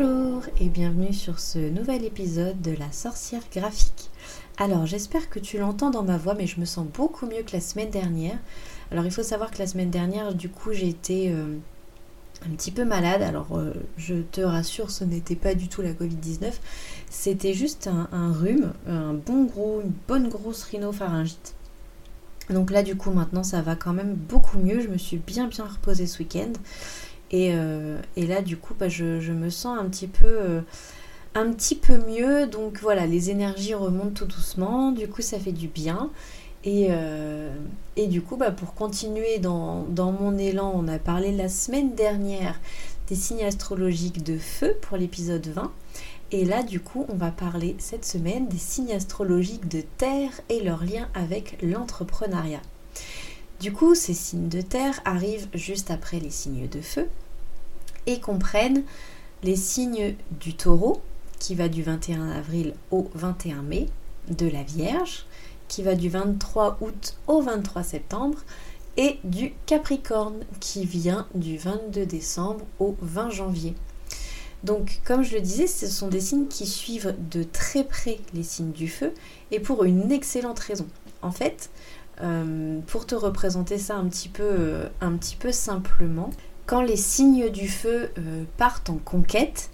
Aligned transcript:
Bonjour 0.00 0.42
et 0.58 0.68
bienvenue 0.68 1.12
sur 1.12 1.38
ce 1.38 1.58
nouvel 1.58 2.04
épisode 2.04 2.60
de 2.62 2.70
la 2.70 2.90
sorcière 2.90 3.42
graphique. 3.54 4.10
Alors 4.56 4.86
j'espère 4.86 5.28
que 5.28 5.38
tu 5.38 5.58
l'entends 5.58 5.90
dans 5.90 6.02
ma 6.02 6.16
voix 6.16 6.34
mais 6.34 6.46
je 6.46 6.58
me 6.58 6.64
sens 6.64 6.86
beaucoup 6.86 7.26
mieux 7.26 7.42
que 7.42 7.52
la 7.52 7.60
semaine 7.60 7.90
dernière. 7.90 8.38
Alors 8.90 9.04
il 9.04 9.10
faut 9.10 9.22
savoir 9.22 9.50
que 9.50 9.58
la 9.58 9.66
semaine 9.66 9.90
dernière 9.90 10.34
du 10.34 10.48
coup 10.48 10.70
été 10.70 11.30
euh, 11.30 11.56
un 12.46 12.50
petit 12.54 12.70
peu 12.70 12.84
malade. 12.84 13.20
Alors 13.20 13.58
euh, 13.58 13.74
je 13.98 14.22
te 14.22 14.40
rassure 14.40 14.90
ce 14.90 15.04
n'était 15.04 15.36
pas 15.36 15.54
du 15.54 15.68
tout 15.68 15.82
la 15.82 15.92
Covid-19. 15.92 16.52
C'était 17.10 17.52
juste 17.52 17.86
un, 17.86 18.08
un, 18.12 18.32
rhume, 18.32 18.72
un 18.86 19.14
bon 19.14 19.44
gros, 19.44 19.82
une 19.82 19.92
bonne 20.08 20.28
grosse 20.28 20.62
rhinopharyngite. 20.62 21.54
Donc 22.48 22.70
là 22.70 22.82
du 22.82 22.96
coup 22.96 23.10
maintenant 23.10 23.42
ça 23.42 23.60
va 23.60 23.76
quand 23.76 23.92
même 23.92 24.14
beaucoup 24.14 24.58
mieux. 24.58 24.80
Je 24.80 24.88
me 24.88 24.96
suis 24.96 25.18
bien 25.18 25.46
bien 25.46 25.66
reposée 25.66 26.06
ce 26.06 26.20
week-end. 26.20 26.52
Euh, 27.32 28.00
et, 28.16 28.26
là, 28.26 28.42
du 28.42 28.56
coup, 28.56 28.74
bah, 28.78 28.88
je, 28.88 29.32
me 29.32 29.50
sens 29.50 29.78
un 29.78 29.88
petit 29.88 30.08
peu... 30.08 30.26
Euh, 30.26 30.60
un 31.36 31.52
petit 31.52 31.76
peu 31.76 31.96
mieux, 32.08 32.48
donc 32.48 32.80
voilà, 32.80 33.06
les 33.06 33.30
énergies 33.30 33.74
remontent 33.74 34.10
tout 34.10 34.24
doucement, 34.24 34.90
du 34.90 35.06
coup 35.06 35.22
ça 35.22 35.38
fait 35.38 35.52
du 35.52 35.68
bien. 35.68 36.10
Et, 36.64 36.88
euh, 36.90 37.54
du 37.96 38.20
coup, 38.20 38.36
bah, 38.36 38.50
pour 38.50 38.74
continuer 38.74 39.38
dans, 39.38 39.86
mon 39.96 40.36
élan, 40.38 40.72
on 40.74 40.88
a 40.88 40.98
parlé 40.98 41.32
la 41.32 41.48
semaine 41.48 41.94
dernière 41.94 42.60
des 43.08 43.14
signes 43.14 43.44
astrologiques 43.44 44.24
de 44.24 44.38
feu 44.38 44.76
pour 44.80 44.96
l'épisode 44.96 45.46
20. 45.46 45.70
Et 46.32 46.44
là, 46.44 46.62
du 46.62 46.80
coup, 46.80 47.06
on 47.08 47.14
va 47.14 47.30
parler 47.30 47.76
cette 47.78 48.04
semaine 48.04 48.48
des 48.48 48.58
signes 48.58 48.92
astrologiques 48.92 49.68
de 49.68 49.82
terre 49.98 50.30
et 50.48 50.60
leur 50.60 50.84
lien 50.84 51.08
avec 51.14 51.58
l'entrepreneuriat. 51.62 52.62
Du 53.60 53.74
coup, 53.74 53.94
ces 53.94 54.14
signes 54.14 54.48
de 54.48 54.62
terre 54.62 55.00
arrivent 55.04 55.48
juste 55.52 55.90
après 55.90 56.18
les 56.18 56.30
signes 56.30 56.66
de 56.66 56.80
feu 56.80 57.08
et 58.06 58.18
comprennent 58.18 58.84
les 59.42 59.56
signes 59.56 60.16
du 60.40 60.54
taureau, 60.54 61.02
qui 61.38 61.54
va 61.54 61.68
du 61.68 61.82
21 61.82 62.30
avril 62.30 62.72
au 62.90 63.10
21 63.14 63.60
mai, 63.60 63.86
de 64.30 64.48
la 64.48 64.62
Vierge, 64.62 65.26
qui 65.68 65.82
va 65.82 65.94
du 65.94 66.08
23 66.08 66.78
août 66.80 67.16
au 67.26 67.42
23 67.42 67.82
septembre, 67.82 68.38
et 68.96 69.18
du 69.24 69.52
Capricorne, 69.66 70.40
qui 70.58 70.86
vient 70.86 71.26
du 71.34 71.58
22 71.58 72.06
décembre 72.06 72.64
au 72.78 72.96
20 73.02 73.28
janvier. 73.28 73.74
Donc, 74.64 75.00
comme 75.04 75.22
je 75.22 75.34
le 75.34 75.40
disais, 75.42 75.66
ce 75.66 75.86
sont 75.86 76.08
des 76.08 76.20
signes 76.20 76.48
qui 76.48 76.66
suivent 76.66 77.14
de 77.30 77.42
très 77.42 77.84
près 77.84 78.20
les 78.32 78.42
signes 78.42 78.72
du 78.72 78.88
feu, 78.88 79.12
et 79.50 79.60
pour 79.60 79.84
une 79.84 80.10
excellente 80.12 80.58
raison. 80.60 80.86
En 81.22 81.32
fait, 81.32 81.70
euh, 82.22 82.80
pour 82.86 83.06
te 83.06 83.14
représenter 83.14 83.78
ça 83.78 83.96
un 83.96 84.06
petit 84.06 84.28
peu, 84.28 84.42
euh, 84.44 84.88
un 85.00 85.12
petit 85.12 85.36
peu 85.36 85.52
simplement, 85.52 86.30
quand 86.66 86.82
les 86.82 86.96
signes 86.96 87.48
du 87.50 87.68
feu 87.68 88.10
euh, 88.18 88.44
partent 88.56 88.90
en 88.90 88.98
conquête, 88.98 89.70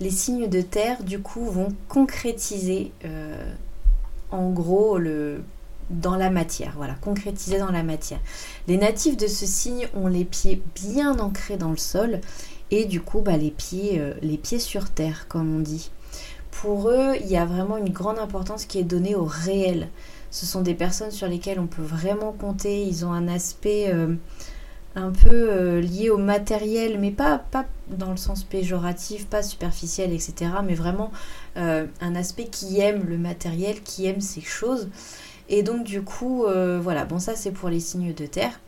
les 0.00 0.10
signes 0.10 0.48
de 0.48 0.62
terre 0.62 1.02
du 1.02 1.20
coup 1.20 1.44
vont 1.44 1.68
concrétiser 1.88 2.90
en 4.30 4.48
gros 4.48 4.98
dans 5.90 6.16
la 6.16 6.30
matière, 6.30 6.72
voilà, 6.74 6.94
concrétiser 6.94 7.58
dans 7.58 7.70
la 7.70 7.82
matière. 7.82 8.18
Les 8.66 8.78
natifs 8.78 9.18
de 9.18 9.26
ce 9.26 9.44
signe 9.44 9.88
ont 9.94 10.06
les 10.06 10.24
pieds 10.24 10.62
bien 10.74 11.18
ancrés 11.18 11.58
dans 11.58 11.70
le 11.70 11.76
sol 11.76 12.20
et 12.70 12.86
du 12.86 13.02
coup 13.02 13.20
bah, 13.20 13.36
les, 13.36 13.54
les 14.22 14.38
pieds 14.38 14.58
sur 14.58 14.88
terre 14.88 15.28
comme 15.28 15.54
on 15.54 15.60
dit. 15.60 15.90
Pour 16.50 16.88
eux, 16.88 17.16
il 17.20 17.28
y 17.28 17.36
a 17.36 17.44
vraiment 17.44 17.76
une 17.76 17.92
grande 17.92 18.18
importance 18.18 18.64
qui 18.64 18.78
est 18.78 18.84
donnée 18.84 19.14
au 19.14 19.24
réel. 19.24 19.88
Ce 20.30 20.46
sont 20.46 20.60
des 20.60 20.74
personnes 20.74 21.10
sur 21.10 21.26
lesquelles 21.26 21.58
on 21.58 21.66
peut 21.66 21.82
vraiment 21.82 22.32
compter. 22.32 22.82
Ils 22.82 23.04
ont 23.04 23.12
un 23.12 23.26
aspect 23.26 23.86
euh, 23.92 24.14
un 24.94 25.10
peu 25.10 25.28
euh, 25.50 25.80
lié 25.80 26.10
au 26.10 26.18
matériel, 26.18 26.98
mais 27.00 27.10
pas, 27.10 27.42
dans 27.88 28.10
le 28.10 28.16
sens 28.16 28.44
péjoratif, 28.44 29.26
pas 29.26 29.42
superficiel, 29.42 30.12
etc. 30.12 30.52
Mais 30.64 30.74
vraiment 30.74 31.10
euh, 31.56 31.86
un 32.00 32.14
aspect 32.14 32.46
qui 32.46 32.80
aime 32.80 33.04
le 33.08 33.18
matériel, 33.18 33.82
qui 33.82 34.06
aime 34.06 34.20
ces 34.20 34.40
choses. 34.40 34.88
Et 35.48 35.64
donc 35.64 35.82
du 35.82 36.02
coup, 36.02 36.44
voilà, 36.80 37.04
bon 37.04 37.18
ça 37.18 37.34
c'est 37.34 37.50
pour 37.50 37.70
les 37.70 37.80
signes 37.80 38.14
de 38.14 38.26
terre. 38.26 38.60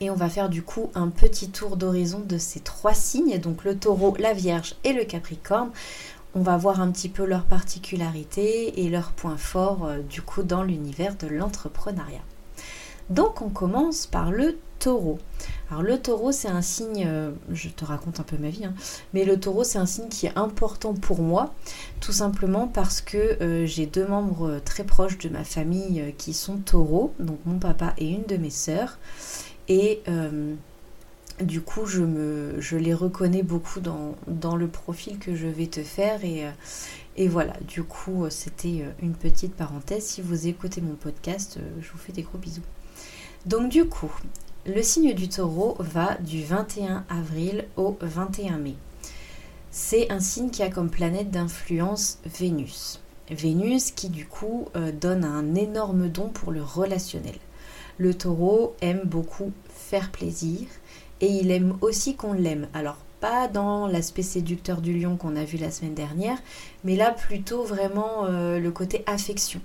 Et 0.00 0.08
on 0.08 0.14
va 0.14 0.30
faire 0.30 0.48
du 0.48 0.62
coup 0.62 0.90
un 0.94 1.08
petit 1.08 1.50
tour 1.50 1.76
d'horizon 1.76 2.20
de 2.26 2.38
ces 2.38 2.60
trois 2.60 2.94
signes, 2.94 3.38
donc 3.38 3.62
le 3.62 3.76
taureau, 3.76 4.16
la 4.18 4.32
vierge 4.32 4.74
et 4.84 4.94
le 4.94 5.04
capricorne 5.04 5.70
on 6.34 6.40
va 6.40 6.56
voir 6.56 6.80
un 6.80 6.90
petit 6.90 7.08
peu 7.08 7.24
leurs 7.24 7.44
particularités 7.44 8.82
et 8.82 8.88
leurs 8.88 9.12
points 9.12 9.36
forts 9.36 9.86
euh, 9.86 9.98
du 9.98 10.22
coup 10.22 10.42
dans 10.42 10.62
l'univers 10.62 11.16
de 11.16 11.26
l'entrepreneuriat. 11.26 12.22
Donc 13.10 13.42
on 13.42 13.48
commence 13.48 14.06
par 14.06 14.30
le 14.30 14.58
taureau. 14.78 15.18
Alors 15.70 15.82
le 15.82 15.98
taureau 15.98 16.32
c'est 16.32 16.48
un 16.48 16.62
signe, 16.62 17.04
euh, 17.06 17.32
je 17.50 17.68
te 17.68 17.84
raconte 17.84 18.20
un 18.20 18.22
peu 18.22 18.38
ma 18.38 18.48
vie, 18.48 18.64
hein, 18.64 18.74
mais 19.12 19.24
le 19.24 19.38
taureau 19.38 19.64
c'est 19.64 19.78
un 19.78 19.86
signe 19.86 20.08
qui 20.08 20.26
est 20.26 20.36
important 20.36 20.94
pour 20.94 21.20
moi, 21.20 21.52
tout 22.00 22.12
simplement 22.12 22.66
parce 22.66 23.00
que 23.00 23.42
euh, 23.42 23.66
j'ai 23.66 23.86
deux 23.86 24.06
membres 24.06 24.60
très 24.64 24.84
proches 24.84 25.18
de 25.18 25.28
ma 25.28 25.44
famille 25.44 26.14
qui 26.16 26.32
sont 26.32 26.56
taureaux, 26.56 27.12
donc 27.18 27.38
mon 27.44 27.58
papa 27.58 27.92
et 27.98 28.08
une 28.08 28.24
de 28.24 28.36
mes 28.36 28.50
sœurs. 28.50 28.98
Et 29.68 30.02
du 31.40 31.60
coup, 31.60 31.86
je, 31.86 32.02
me, 32.02 32.60
je 32.60 32.76
les 32.76 32.94
reconnais 32.94 33.42
beaucoup 33.42 33.80
dans, 33.80 34.56
le 34.56 34.68
profil 34.68 35.18
que 35.18 35.34
je 35.34 35.46
vais 35.46 35.66
te 35.66 35.82
faire. 35.82 36.24
Et, 36.24 36.46
euh, 36.46 37.28
voilà, 37.28 37.54
du 37.66 37.82
coup, 37.82 38.24
euh, 38.24 38.30
c'était 38.30 38.82
euh, 38.82 38.90
une 39.00 39.14
petite 39.14 39.54
parenthèse. 39.54 40.04
Si 40.04 40.22
vous 40.22 40.46
écoutez 40.46 40.80
mon 40.80 40.94
podcast, 40.94 41.58
je 41.80 41.90
vous 41.90 41.98
fais 41.98 42.12
des 42.12 42.22
gros 42.22 42.38
bisous. 42.38 42.62
Donc 43.46 43.70
du 43.70 43.86
coup, 43.86 44.12
le 44.66 44.82
signe 44.82 45.14
du 45.14 45.28
taureau 45.28 45.76
va 45.80 46.16
du 46.18 46.44
21 46.44 47.04
avril 47.08 47.64
au 47.76 47.96
21 48.00 48.58
mai. 48.58 48.74
C'est 49.72 50.12
un 50.12 50.20
signe 50.20 50.50
qui 50.50 50.62
a 50.62 50.70
comme 50.70 50.90
planète 50.90 51.30
d'influence 51.30 52.18
Vénus. 52.38 53.00
Vénus 53.30 53.90
qui 53.90 54.10
du 54.10 54.26
coup 54.26 54.68
donne 55.00 55.24
un 55.24 55.56
énorme 55.56 56.08
don 56.08 56.28
pour 56.28 56.52
le 56.52 56.62
relationnel. 56.62 57.34
Le 57.98 58.14
taureau 58.14 58.76
aime 58.80 59.02
beaucoup 59.04 59.52
faire 59.68 60.12
plaisir, 60.12 60.68
et 61.22 61.28
il 61.28 61.50
aime 61.50 61.78
aussi 61.80 62.14
qu'on 62.14 62.34
l'aime. 62.34 62.68
Alors 62.74 62.98
pas 63.20 63.48
dans 63.48 63.86
l'aspect 63.86 64.22
séducteur 64.22 64.82
du 64.82 64.98
lion 64.98 65.16
qu'on 65.16 65.36
a 65.36 65.44
vu 65.44 65.56
la 65.56 65.70
semaine 65.70 65.94
dernière, 65.94 66.36
mais 66.84 66.96
là 66.96 67.12
plutôt 67.12 67.62
vraiment 67.62 68.26
euh, 68.26 68.58
le 68.58 68.70
côté 68.72 69.04
affection. 69.06 69.60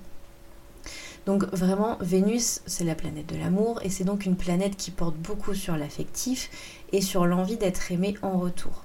Donc 1.26 1.44
vraiment, 1.52 1.98
Vénus, 2.00 2.62
c'est 2.64 2.84
la 2.84 2.94
planète 2.94 3.26
de 3.26 3.36
l'amour, 3.36 3.80
et 3.82 3.90
c'est 3.90 4.04
donc 4.04 4.24
une 4.24 4.36
planète 4.36 4.76
qui 4.76 4.90
porte 4.90 5.16
beaucoup 5.16 5.52
sur 5.52 5.76
l'affectif 5.76 6.48
et 6.92 7.02
sur 7.02 7.26
l'envie 7.26 7.56
d'être 7.58 7.92
aimé 7.92 8.14
en 8.22 8.38
retour. 8.38 8.84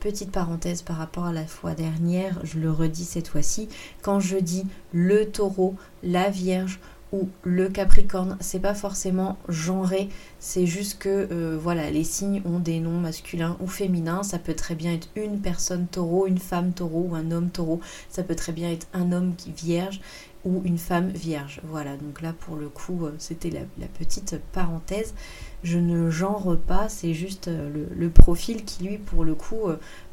Petite 0.00 0.32
parenthèse 0.32 0.82
par 0.82 0.96
rapport 0.96 1.26
à 1.26 1.32
la 1.32 1.46
fois 1.46 1.74
dernière, 1.74 2.40
je 2.42 2.58
le 2.58 2.72
redis 2.72 3.04
cette 3.04 3.28
fois-ci, 3.28 3.68
quand 4.00 4.18
je 4.18 4.38
dis 4.38 4.64
le 4.92 5.30
taureau, 5.30 5.76
la 6.02 6.30
vierge 6.30 6.80
ou 7.12 7.28
le 7.42 7.68
Capricorne, 7.68 8.38
c'est 8.40 8.58
pas 8.58 8.74
forcément 8.74 9.36
genré, 9.48 10.08
c'est 10.40 10.66
juste 10.66 10.98
que 10.98 11.28
euh, 11.30 11.58
voilà, 11.60 11.90
les 11.90 12.04
signes 12.04 12.40
ont 12.46 12.58
des 12.58 12.80
noms 12.80 12.98
masculins 12.98 13.56
ou 13.60 13.66
féminins. 13.66 14.22
Ça 14.22 14.38
peut 14.38 14.54
très 14.54 14.74
bien 14.74 14.94
être 14.94 15.08
une 15.14 15.40
personne 15.40 15.86
taureau, 15.86 16.26
une 16.26 16.38
femme 16.38 16.72
taureau 16.72 17.08
ou 17.10 17.14
un 17.14 17.30
homme 17.30 17.50
taureau. 17.50 17.80
Ça 18.08 18.22
peut 18.22 18.34
très 18.34 18.52
bien 18.52 18.70
être 18.70 18.86
un 18.94 19.12
homme 19.12 19.34
qui 19.36 19.52
vierge 19.52 20.00
ou 20.46 20.62
une 20.64 20.78
femme 20.78 21.10
vierge. 21.10 21.60
Voilà, 21.64 21.96
donc 21.98 22.22
là 22.22 22.32
pour 22.32 22.56
le 22.56 22.70
coup, 22.70 23.04
euh, 23.04 23.14
c'était 23.18 23.50
la, 23.50 23.60
petite 23.98 24.40
parenthèse. 24.52 25.14
Je 25.62 25.78
ne 25.78 26.10
genre 26.10 26.56
pas, 26.66 26.88
c'est 26.88 27.12
juste 27.12 27.48
euh, 27.48 27.70
le, 27.70 27.88
le, 27.94 28.10
profil 28.10 28.64
qui 28.64 28.84
lui 28.84 28.96
pour 28.96 29.24
le 29.24 29.34
coup 29.34 29.68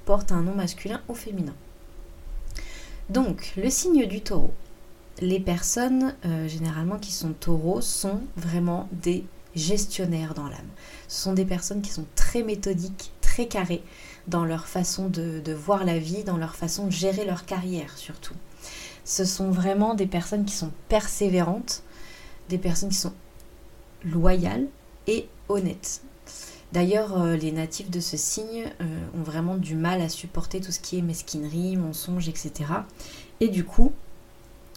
porte 0.05 0.33
un 0.33 0.41
nom 0.41 0.53
masculin 0.53 1.01
ou 1.07 1.13
féminin. 1.13 1.55
Donc, 3.09 3.53
le 3.57 3.69
signe 3.71 4.05
du 4.05 4.21
taureau 4.21 4.53
les 5.21 5.39
personnes 5.39 6.15
euh, 6.25 6.47
généralement 6.47 6.97
qui 6.97 7.11
sont 7.11 7.33
taureaux 7.33 7.81
sont 7.81 8.21
vraiment 8.35 8.87
des 8.91 9.25
gestionnaires 9.55 10.33
dans 10.33 10.47
l'âme. 10.47 10.67
Ce 11.07 11.21
sont 11.23 11.33
des 11.33 11.45
personnes 11.45 11.81
qui 11.81 11.91
sont 11.91 12.05
très 12.15 12.43
méthodiques, 12.43 13.11
très 13.21 13.47
carrées 13.47 13.83
dans 14.27 14.45
leur 14.45 14.67
façon 14.67 15.09
de, 15.09 15.53
voir 15.53 15.83
la 15.83 15.97
vie, 15.97 16.23
dans 16.23 16.37
leur 16.37 16.55
façon 16.55 16.85
de 16.85 16.91
gérer 16.91 17.25
leur 17.25 17.45
carrière 17.45 17.97
surtout. 17.97 18.35
Ce 19.03 19.25
sont 19.25 19.49
vraiment 19.49 19.95
des 19.95 20.05
personnes 20.05 20.45
qui 20.45 20.53
sont 20.53 20.71
persévérantes, 20.87 21.83
des 22.47 22.59
personnes 22.59 22.89
qui 22.89 22.95
sont 22.95 23.13
loyales 24.03 24.67
et 25.07 25.27
honnêtes. 25.49 26.01
D'ailleurs, 26.71 27.19
euh, 27.19 27.35
les 27.35 27.51
natifs 27.51 27.89
de 27.89 27.99
ce 27.99 28.15
signe 28.15 28.71
euh, 28.81 29.07
ont 29.17 29.23
vraiment 29.23 29.57
du 29.57 29.75
mal 29.75 30.01
à 30.01 30.09
supporter 30.09 30.61
tout 30.61 30.71
ce 30.71 30.79
qui 30.79 30.99
est 30.99 31.01
mesquinerie, 31.01 31.75
mensonge, 31.75 32.29
etc. 32.29 32.51
Et 33.39 33.47
du 33.47 33.63
coup, 33.63 33.91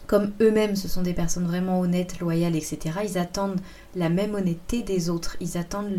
comme 0.06 0.32
eux-mêmes, 0.40 0.76
ce 0.76 0.88
sont 0.88 1.02
des 1.02 1.14
personnes 1.14 1.46
vraiment 1.46 1.80
honnêtes, 1.80 2.18
loyales, 2.20 2.56
etc., 2.56 2.78
ils 3.04 3.18
attendent 3.18 3.60
la 3.94 4.08
même 4.08 4.34
honnêteté 4.34 4.82
des 4.82 5.08
autres, 5.10 5.36
ils 5.40 5.56
attendent 5.56 5.96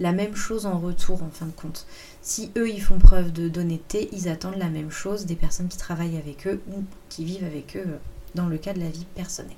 la 0.00 0.12
même 0.12 0.34
chose 0.34 0.66
en 0.66 0.78
retour 0.78 1.22
en 1.22 1.30
fin 1.30 1.46
de 1.46 1.52
compte. 1.52 1.86
Si 2.22 2.50
eux, 2.56 2.70
ils 2.70 2.80
font 2.80 2.98
preuve 2.98 3.32
d'honnêteté, 3.32 4.08
ils 4.12 4.28
attendent 4.28 4.56
la 4.56 4.70
même 4.70 4.90
chose 4.90 5.26
des 5.26 5.36
personnes 5.36 5.68
qui 5.68 5.76
travaillent 5.76 6.16
avec 6.16 6.46
eux 6.46 6.60
ou 6.72 6.84
qui 7.08 7.24
vivent 7.24 7.44
avec 7.44 7.76
eux 7.76 7.98
dans 8.34 8.46
le 8.46 8.56
cas 8.56 8.72
de 8.72 8.80
la 8.80 8.88
vie 8.88 9.06
personnelle. 9.14 9.52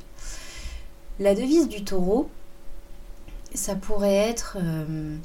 La 1.19 1.35
devise 1.35 1.69
du 1.69 1.85
taureau, 1.85 2.29
ça 3.55 3.75
pourrait 3.75 4.17
être, 4.17 4.59
euh, 4.61 5.17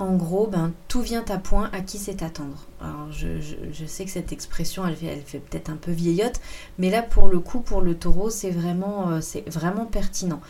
en 0.00 0.16
gros, 0.16 0.46
ben, 0.46 0.72
tout 0.88 1.02
vient 1.02 1.24
à 1.28 1.36
point 1.36 1.68
à 1.72 1.80
qui 1.80 1.98
c'est 1.98 2.22
attendre. 2.22 2.66
Alors, 2.80 3.12
je, 3.12 3.84
sais 3.86 4.06
que 4.06 4.10
cette 4.10 4.32
expression, 4.32 4.86
elle 4.86 4.96
fait, 4.96 5.38
peut-être 5.38 5.68
un 5.68 5.76
peu 5.76 5.92
vieillotte, 5.92 6.40
mais 6.78 6.88
là, 6.88 7.02
pour 7.02 7.28
le 7.28 7.38
coup, 7.38 7.60
pour 7.60 7.82
le 7.82 7.94
taureau, 7.94 8.30
c'est 8.30 8.50
vraiment, 8.50 9.10
euh, 9.10 9.84
pertinent. 9.92 10.40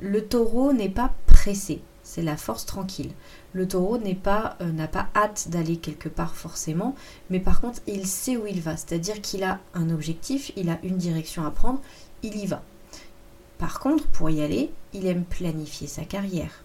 Le 0.00 0.24
taureau 0.24 0.72
n'est 0.72 0.88
pas 0.88 1.12
pressé, 1.26 1.82
c'est 2.02 2.22
la 2.22 2.38
force 2.38 2.64
tranquille. 2.64 3.12
Le 3.52 3.68
taureau 3.68 3.98
n'est 3.98 4.18
euh, 4.26 4.72
n'a 4.72 4.88
pas 4.88 5.08
hâte 5.14 5.48
d'aller 5.50 5.76
quelque 5.76 6.08
part 6.08 6.34
forcément, 6.34 6.94
mais 7.28 7.38
par 7.38 7.60
contre, 7.60 7.80
il 7.86 8.06
sait 8.06 8.38
où 8.38 8.46
il 8.46 8.62
va, 8.62 8.78
c'est-à-dire 8.78 9.20
qu'il 9.20 9.44
a 9.44 9.60
un 9.74 9.90
objectif, 9.90 10.52
il 10.56 10.70
a 10.70 10.78
une 10.82 10.96
direction 10.96 11.44
à 11.44 11.50
prendre, 11.50 11.82
il 12.22 12.36
y 12.36 12.46
va. 12.46 12.62
Par 13.58 13.78
contre, 13.78 14.06
pour 14.06 14.30
y 14.30 14.40
aller, 14.40 14.72
il 14.94 15.06
aime 15.06 15.24
planifier 15.24 15.86
sa 15.86 16.04
carrière 16.04 16.64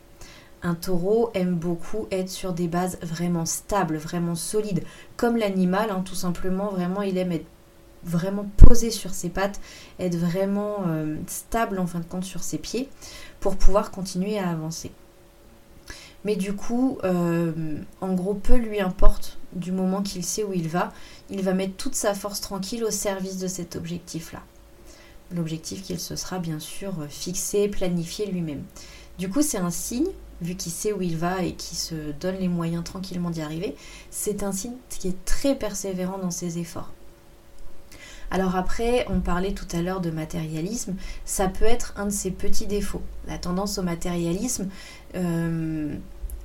un 0.65 0.73
taureau 0.73 1.29
aime 1.35 1.55
beaucoup 1.55 2.07
être 2.11 2.29
sur 2.29 2.51
des 2.51 2.67
bases 2.67 2.97
vraiment 3.01 3.45
stables, 3.45 3.97
vraiment 3.97 4.33
solides, 4.33 4.83
comme 5.15 5.37
l'animal, 5.37 5.91
hein, 5.91 6.01
tout 6.03 6.15
simplement, 6.15 6.69
vraiment, 6.69 7.03
il 7.03 7.17
aime 7.19 7.31
être 7.31 7.45
vraiment 8.03 8.47
posé 8.57 8.89
sur 8.89 9.13
ses 9.13 9.29
pattes, 9.29 9.59
être 9.99 10.15
vraiment 10.15 10.83
euh, 10.87 11.17
stable 11.27 11.79
en 11.79 11.85
fin 11.85 11.99
de 11.99 12.05
compte 12.05 12.23
sur 12.23 12.43
ses 12.43 12.57
pieds, 12.57 12.89
pour 13.39 13.57
pouvoir 13.57 13.91
continuer 13.91 14.39
à 14.39 14.49
avancer. 14.49 14.91
Mais 16.23 16.35
du 16.35 16.53
coup, 16.53 16.97
euh, 17.03 17.77
en 18.01 18.13
gros, 18.13 18.33
peu 18.33 18.55
lui 18.55 18.81
importe 18.81 19.37
du 19.53 19.71
moment 19.71 20.01
qu'il 20.01 20.25
sait 20.25 20.43
où 20.43 20.53
il 20.53 20.67
va, 20.67 20.91
il 21.29 21.43
va 21.43 21.53
mettre 21.53 21.75
toute 21.75 21.93
sa 21.93 22.15
force 22.15 22.41
tranquille 22.41 22.83
au 22.83 22.89
service 22.89 23.37
de 23.37 23.47
cet 23.47 23.75
objectif-là. 23.75 24.41
L'objectif 25.31 25.83
qu'il 25.83 25.99
se 25.99 26.15
sera 26.15 26.39
bien 26.39 26.59
sûr 26.59 26.93
fixé, 27.09 27.67
planifié 27.67 28.25
lui-même. 28.25 28.63
Du 29.19 29.29
coup, 29.29 29.43
c'est 29.43 29.57
un 29.57 29.71
signe 29.71 30.07
vu 30.41 30.55
qu'il 30.55 30.71
sait 30.71 30.93
où 30.93 31.01
il 31.01 31.17
va 31.17 31.43
et 31.43 31.53
qui 31.53 31.75
se 31.75 32.11
donne 32.19 32.35
les 32.35 32.47
moyens 32.47 32.83
tranquillement 32.83 33.29
d'y 33.29 33.41
arriver, 33.41 33.75
c'est 34.09 34.43
un 34.43 34.51
signe 34.51 34.75
qui 34.89 35.07
est 35.07 35.25
très 35.25 35.55
persévérant 35.55 36.17
dans 36.17 36.31
ses 36.31 36.59
efforts. 36.59 36.91
Alors 38.31 38.55
après, 38.55 39.05
on 39.09 39.19
parlait 39.19 39.53
tout 39.53 39.67
à 39.71 39.81
l'heure 39.81 40.01
de 40.01 40.09
matérialisme, 40.09 40.95
ça 41.25 41.47
peut 41.47 41.65
être 41.65 41.93
un 41.95 42.05
de 42.05 42.11
ses 42.11 42.31
petits 42.31 42.65
défauts. 42.65 43.03
La 43.27 43.37
tendance 43.37 43.77
au 43.77 43.83
matérialisme, 43.83 44.67
euh, 45.15 45.95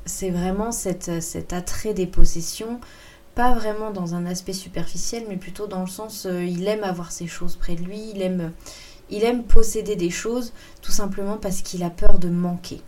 c'est 0.04 0.31
vraiment 0.31 0.72
cet 0.72 1.52
attrait 1.52 1.94
des 1.94 2.06
possessions, 2.06 2.81
pas 3.34 3.54
vraiment 3.54 3.90
dans 3.90 4.14
un 4.14 4.26
aspect 4.26 4.52
superficiel, 4.52 5.25
mais 5.28 5.37
plutôt 5.37 5.66
dans 5.66 5.81
le 5.81 5.88
sens, 5.88 6.26
euh, 6.26 6.44
il 6.44 6.69
aime 6.69 6.84
avoir 6.84 7.12
ses 7.12 7.26
choses 7.26 7.56
près 7.56 7.76
de 7.76 7.82
lui, 7.82 8.12
il 9.10 9.25
aime 9.25 9.42
posséder 9.44 9.96
des 9.96 10.10
choses, 10.10 10.52
tout 10.82 10.92
simplement 10.92 11.38
parce 11.38 11.62
qu'il 11.62 11.82
a 11.82 11.90
peur 11.90 12.19
de 12.19 12.28
manquer 12.28 12.82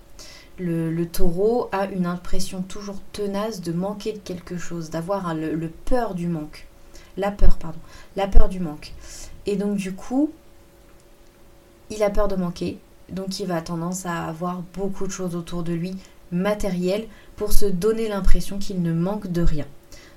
le, 0.63 1.05
taureau 1.07 1.69
a 1.73 1.87
une 1.87 2.07
impression 2.07 2.63
toujours 2.63 3.01
tenace 3.13 3.61
de 3.61 3.73
manquer 3.73 4.13
de 4.13 4.19
quelque 4.19 4.57
chose, 4.57 4.91
d'avoir 4.91 5.35
le, 5.35 5.69
peur 5.85 6.15
du 6.15 6.29
manque. 6.29 6.67
La 7.17 7.31
peur, 7.31 7.59
pardon. 7.59 7.79
La 8.17 8.27
peur 8.27 8.49
du 8.49 8.61
manque. 8.61 8.93
Et 9.47 9.57
donc 9.57 9.77
du 9.77 9.95
coup, 9.95 10.31
il 11.91 12.03
a 12.03 12.11
peur 12.11 12.29
de 12.29 12.37
manquer. 12.37 12.79
Donc 13.11 13.41
il 13.41 13.47
va 13.47 13.61
tendance 13.61 14.07
à 14.07 14.25
avoir 14.25 14.63
beaucoup 14.75 15.07
de 15.07 15.13
choses 15.13 15.37
autour 15.37 15.63
de 15.63 15.73
lui, 15.73 15.97
matérielles, 16.31 17.07
pour 17.37 17.53
se 17.53 17.67
donner 17.67 18.09
l'impression 18.09 18.59
qu'il 18.59 18.81
ne 18.83 18.93
manque 18.93 19.31
de 19.31 19.43
rien. 19.43 19.67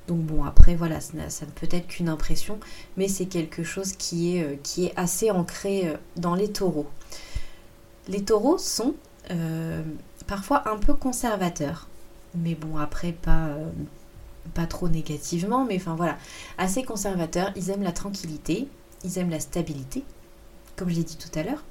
Donc 0.07 0.19
bon, 0.19 0.44
après, 0.44 0.75
voilà, 0.75 1.01
ça, 1.01 1.18
ne 1.18 1.51
peut 1.51 1.68
être 1.71 1.88
qu'une 1.88 2.09
impression, 2.09 2.59
mais 2.95 3.07
c'est 3.07 3.25
quelque 3.25 3.63
chose 3.63 3.94
qui 3.94 4.38
est, 4.38 4.44
euh, 4.44 4.89
assez 4.95 5.31
ancré 5.31 5.88
euh, 5.88 5.95
dans 6.15 6.36
les 6.36 6.51
taureaux. 6.51 6.88
Les 8.07 8.24
taureaux 8.24 8.59
sont 8.59 8.94
euh, 9.31 9.81
parfois 10.27 10.69
un 10.69 10.77
peu 10.77 10.94
conservateur. 10.94 11.88
Mais 12.36 12.56
bon, 12.56 12.77
après, 12.77 13.12
pas, 13.12 13.48
euh, 13.48 13.69
pas 14.54 14.66
trop 14.66 14.89
négativement, 14.89 15.66
mais 15.66 15.77
enfin 15.77 15.95
voilà, 15.95 16.18
assez 16.57 16.83
conservateur. 16.83 17.51
Ils 17.56 17.69
aiment 17.69 17.83
la 17.83 17.92
tranquillité, 17.92 18.68
ils 19.04 19.18
aiment 19.18 19.30
la 19.30 19.39
stabilité, 19.39 20.04
comme 20.75 20.89
je 20.89 20.95
l'ai 20.95 21.04
dit 21.04 21.18
tout 21.18 21.39
à 21.39 21.44
l'heure. 21.44 21.63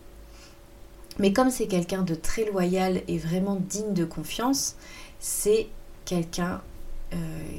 Mais 1.18 1.32
comme 1.32 1.50
c'est 1.50 1.66
quelqu'un 1.66 2.02
de 2.02 2.14
très 2.14 2.44
loyal 2.50 3.02
et 3.06 3.18
vraiment 3.18 3.56
digne 3.56 3.94
de 3.94 4.04
confiance, 4.04 4.74
c'est 5.20 5.68
quelqu'un 6.04 6.60
euh, 7.12 7.16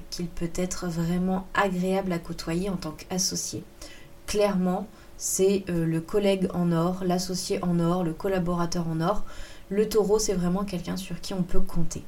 qu'il 0.10 0.28
peut 0.28 0.52
être 0.56 0.88
vraiment 0.88 1.48
agréable 1.54 2.12
à 2.12 2.20
côtoyer 2.20 2.70
en 2.70 2.76
tant 2.76 2.92
qu'associé. 2.92 3.64
Clairement, 4.28 4.88
c'est 5.18 5.64
euh, 5.70 5.86
le 5.86 6.02
collègue 6.02 6.50
en 6.54 6.72
or, 6.74 7.04
l'associé 7.06 7.64
en 7.64 7.80
or, 7.80 8.04
le 8.04 8.14
collaborateur 8.14 8.88
en 8.90 9.00
or. 9.00 9.24
Le 9.70 9.90
taureau, 9.90 10.20
c'est 10.20 10.34
vraiment 10.34 10.64
quelqu'un 10.64 10.98
sur 10.98 11.20
qui 11.22 11.34
on 11.34 11.44
peut 11.44 11.60
compter. 11.60 12.04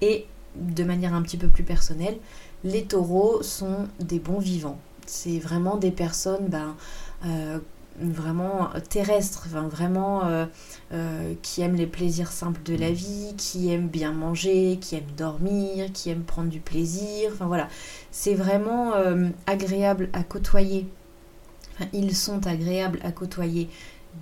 Et 0.00 0.26
de 0.56 0.84
manière 0.84 1.14
un 1.14 1.22
petit 1.22 1.36
peu 1.36 1.48
plus 1.48 1.64
personnelle, 1.64 2.16
les 2.62 2.84
taureaux 2.84 3.42
sont 3.42 3.88
des 4.00 4.18
bons 4.18 4.38
vivants. 4.38 4.78
C'est 5.06 5.38
vraiment 5.38 5.76
des 5.76 5.90
personnes 5.90 6.46
ben, 6.48 6.76
euh, 7.26 7.58
vraiment 8.00 8.70
terrestres, 8.88 9.48
vraiment 9.48 10.24
euh, 10.24 10.46
euh, 10.92 11.34
qui 11.42 11.62
aiment 11.62 11.76
les 11.76 11.86
plaisirs 11.86 12.32
simples 12.32 12.62
de 12.64 12.74
la 12.76 12.90
vie, 12.90 13.34
qui 13.36 13.72
aiment 13.72 13.88
bien 13.88 14.12
manger, 14.12 14.78
qui 14.80 14.96
aiment 14.96 15.12
dormir, 15.16 15.92
qui 15.92 16.10
aiment 16.10 16.22
prendre 16.24 16.48
du 16.48 16.60
plaisir. 16.60 17.30
Enfin 17.32 17.46
voilà, 17.46 17.68
c'est 18.10 18.34
vraiment 18.34 18.92
agréable 19.46 20.08
à 20.12 20.22
côtoyer. 20.22 20.86
ils 21.92 22.16
sont 22.16 22.46
agréables 22.46 23.00
à 23.02 23.12
côtoyer 23.12 23.68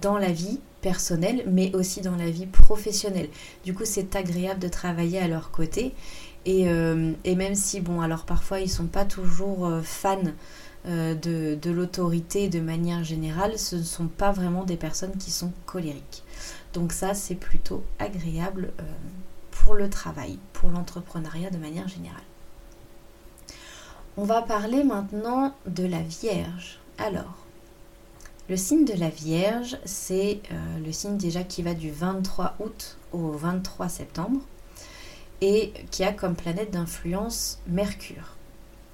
dans 0.00 0.18
la 0.18 0.32
vie 0.32 0.60
personnelle, 0.80 1.44
mais 1.46 1.74
aussi 1.74 2.00
dans 2.00 2.16
la 2.16 2.30
vie 2.30 2.46
professionnelle. 2.46 3.28
Du 3.64 3.72
coup, 3.74 3.84
c'est 3.84 4.16
agréable 4.16 4.60
de 4.60 4.68
travailler 4.68 5.18
à 5.18 5.28
leur 5.28 5.50
côté. 5.50 5.94
Et, 6.44 6.68
euh, 6.68 7.12
même 7.24 7.54
si, 7.54 7.80
bon, 7.80 8.00
alors 8.00 8.24
parfois, 8.24 8.60
ils 8.60 8.70
sont 8.70 8.86
pas 8.86 9.04
toujours 9.04 9.66
euh, 9.66 9.80
fans 9.82 10.18
euh, 10.86 11.14
de 11.14 11.70
l'autorité 11.70 12.48
de 12.48 12.60
manière 12.60 13.04
générale, 13.04 13.58
ce 13.58 13.76
ne 13.76 13.82
sont 13.82 14.08
pas 14.08 14.32
vraiment 14.32 14.64
des 14.64 14.76
personnes 14.76 15.16
qui 15.16 15.30
sont 15.30 15.52
colériques. 15.66 16.24
Donc 16.74 16.92
ça, 16.92 17.14
c'est 17.14 17.36
plutôt 17.36 17.84
agréable 17.98 18.72
pour 19.50 19.74
le 19.74 19.88
travail, 19.88 20.38
pour 20.52 20.70
l'entrepreneuriat 20.70 21.50
de 21.50 21.58
manière 21.58 21.86
générale. 21.86 22.22
On 24.16 24.24
va 24.24 24.42
parler 24.42 24.82
maintenant 24.82 25.54
de 25.66 25.86
la 25.86 26.02
Vierge. 26.02 26.80
Alors, 26.98 27.41
le 28.48 28.56
signe 28.56 28.84
de 28.84 28.94
la 28.94 29.08
Vierge, 29.08 29.78
c'est 29.84 30.40
euh, 30.50 30.78
le 30.84 30.92
signe 30.92 31.16
déjà 31.16 31.44
qui 31.44 31.62
va 31.62 31.74
du 31.74 31.90
23 31.90 32.56
août 32.58 32.98
au 33.12 33.30
23 33.32 33.88
septembre 33.88 34.40
et 35.40 35.72
qui 35.90 36.02
a 36.05 36.12
comme 36.12 36.34
planète 36.34 36.72
d'influence 36.72 37.60
Mercure. 37.67 38.36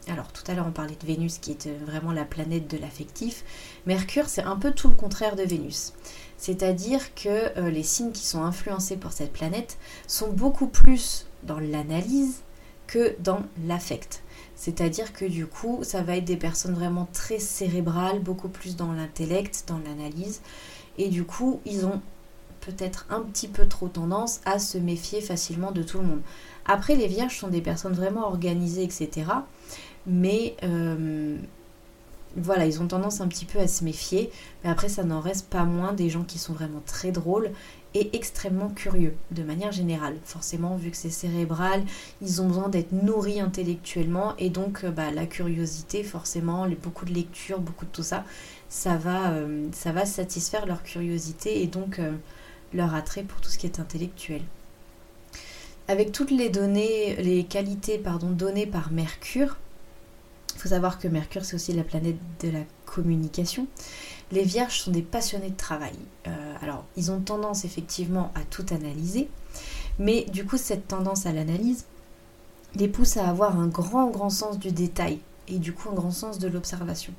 Alors 0.07 0.33
tout 0.33 0.43
à 0.51 0.55
l'heure 0.55 0.67
on 0.67 0.73
parlait 0.73 0.97
de 1.01 1.07
Vénus 1.07 1.39
qui 1.39 1.53
est 1.53 1.67
euh, 1.67 1.77
vraiment 1.85 2.13
la 2.13 2.25
planète 2.25 2.69
de 2.69 2.77
l'affectif. 2.77 3.45
Mercure 3.87 4.29
c'est 4.29 4.43
un 4.43 4.57
peu 4.57 4.73
tout 4.73 4.89
le 4.89 4.95
contraire 4.95 5.35
de 5.35 5.43
Vénus. 5.43 5.95
C'est-à-dire 6.37 7.15
que 7.15 7.59
euh, 7.59 7.71
les 7.71 7.83
signes 7.83 8.13
qui 8.13 8.27
sont 8.27 8.43
influencés 8.43 8.97
par 8.97 9.13
cette 9.13 9.33
planète 9.33 9.79
sont 10.07 10.31
beaucoup 10.31 10.69
plus 10.69 11.27
dans 11.43 11.59
l'analyse 11.59 12.43
que 12.87 13.17
dans 13.21 13.43
l'affect. 13.67 14.23
C'est-à-dire 14.59 15.13
que 15.13 15.25
du 15.25 15.47
coup, 15.47 15.79
ça 15.83 16.03
va 16.03 16.17
être 16.17 16.25
des 16.25 16.37
personnes 16.37 16.75
vraiment 16.75 17.09
très 17.13 17.39
cérébrales, 17.39 18.19
beaucoup 18.19 18.49
plus 18.49 18.75
dans 18.75 18.93
l'intellect, 18.93 19.65
dans 19.69 19.79
l'analyse. 19.79 20.41
Et 20.99 21.09
du 21.09 21.23
coup, 21.23 21.61
ils 21.65 21.87
ont 21.87 22.03
peut-être 22.61 23.07
un 23.09 23.21
petit 23.21 23.47
peu 23.47 23.67
trop 23.67 23.87
tendance 23.87 24.41
à 24.45 24.59
se 24.59 24.77
méfier 24.77 25.21
facilement 25.21 25.71
de 25.71 25.85
tout 25.85 25.99
le 25.99 26.07
monde. 26.07 26.23
Après, 26.67 26.97
les 26.97 27.07
vierges 27.07 27.39
sont 27.39 27.47
des 27.47 27.61
personnes 27.61 27.93
vraiment 27.93 28.27
organisées, 28.27 28.83
etc. 28.83 29.31
Mais 30.09 30.57
euh, 30.65 31.39
voilà, 32.37 32.67
ils 32.67 32.83
ont 32.83 32.89
tendance 32.89 33.21
un 33.21 33.29
petit 33.29 33.45
peu 33.45 33.61
à 33.61 33.69
se 33.69 33.85
méfier. 33.85 34.33
Mais 34.65 34.71
après, 34.71 34.89
ça 34.89 35.05
n'en 35.05 35.21
reste 35.21 35.49
pas 35.49 35.65
moins 35.65 35.93
des 35.93 36.11
gens 36.11 36.25
qui 36.25 36.41
sont 36.41 36.53
vraiment 36.53 36.83
très 36.85 37.13
drôles 37.13 37.53
et 37.95 38.11
extrêmement 38.15 38.69
curieux 38.69 39.15
de 39.31 39.43
manière 39.43 39.73
générale. 39.73 40.17
Forcément, 40.25 40.77
vu 40.77 40.91
que 40.91 40.97
c'est 40.97 41.11
cérébral, 41.11 41.83
ils 42.23 42.43
ont 42.43 42.49
besoin 42.49 42.69
d'être 42.69 42.93
nourris 42.93 43.41
intellectuellement 43.41 44.35
et 44.39 44.51
donc 44.51 44.85
euh, 44.85 44.91
bah, 44.91 45.11
la 45.11 45.27
curiosité, 45.27 46.03
forcément, 46.03 46.67
beaucoup 46.83 47.05
de 47.05 47.13
lectures, 47.13 47.61
beaucoup 47.61 47.87
de 47.87 47.91
tout 47.91 48.03
ça, 48.03 48.25
ça 48.69 48.97
va, 48.97 49.33
euh, 49.33 49.69
ça 49.73 49.93
va 49.93 50.05
satisfaire 50.05 50.67
leur 50.67 50.83
curiosité 50.83 51.63
et 51.63 51.67
donc 51.67 51.99
euh, 51.99 52.13
leur 52.75 52.95
attrait 52.95 53.23
pour 53.23 53.41
tout 53.41 53.51
ce 53.51 53.59
qui 53.59 53.67
est 53.67 53.81
intellectuel. 53.81 54.43
Avec 55.89 56.13
toutes 56.13 56.31
les 56.31 56.51
données, 56.51 57.17
les 57.17 57.45
qualités 57.45 58.03
données 58.23 58.67
par 58.67 58.93
Mercure, 58.93 59.57
il 60.55 60.61
faut 60.61 60.69
savoir 60.69 60.99
que 60.99 61.09
Mercure 61.09 61.45
c'est 61.47 61.55
aussi 61.55 61.73
la 61.73 61.85
planète 61.85 62.19
de 62.43 62.51
la 62.51 62.61
communication. 62.85 63.67
Les 64.31 64.43
vierges 64.43 64.81
sont 64.81 64.91
des 64.91 65.03
passionnés 65.03 65.51
de 65.51 65.57
travail. 65.57 65.95
Euh, 66.27 66.55
alors, 66.61 66.85
ils 66.97 67.11
ont 67.11 67.21
tendance 67.21 67.65
effectivement 67.65 68.31
à 68.35 68.41
tout 68.51 68.67
analyser, 68.71 69.29
mais 69.99 70.25
du 70.25 70.45
coup, 70.45 70.59
cette 70.59 70.89
tendance 70.89 71.27
à 71.27 71.33
l'analyse 71.33 71.85
les 72.75 72.89
pousse 72.89 73.17
à 73.17 73.29
avoir 73.29 73.59
un 73.59 73.67
grand, 73.67 74.11
grand 74.11 74.29
sens 74.29 74.59
du 74.59 74.71
détail 74.73 75.21
et 75.49 75.59
du 75.59 75.73
coup 75.73 75.89
un 75.89 75.95
grand 75.95 76.11
sens 76.11 76.39
de 76.39 76.49
l'observation. 76.49 77.15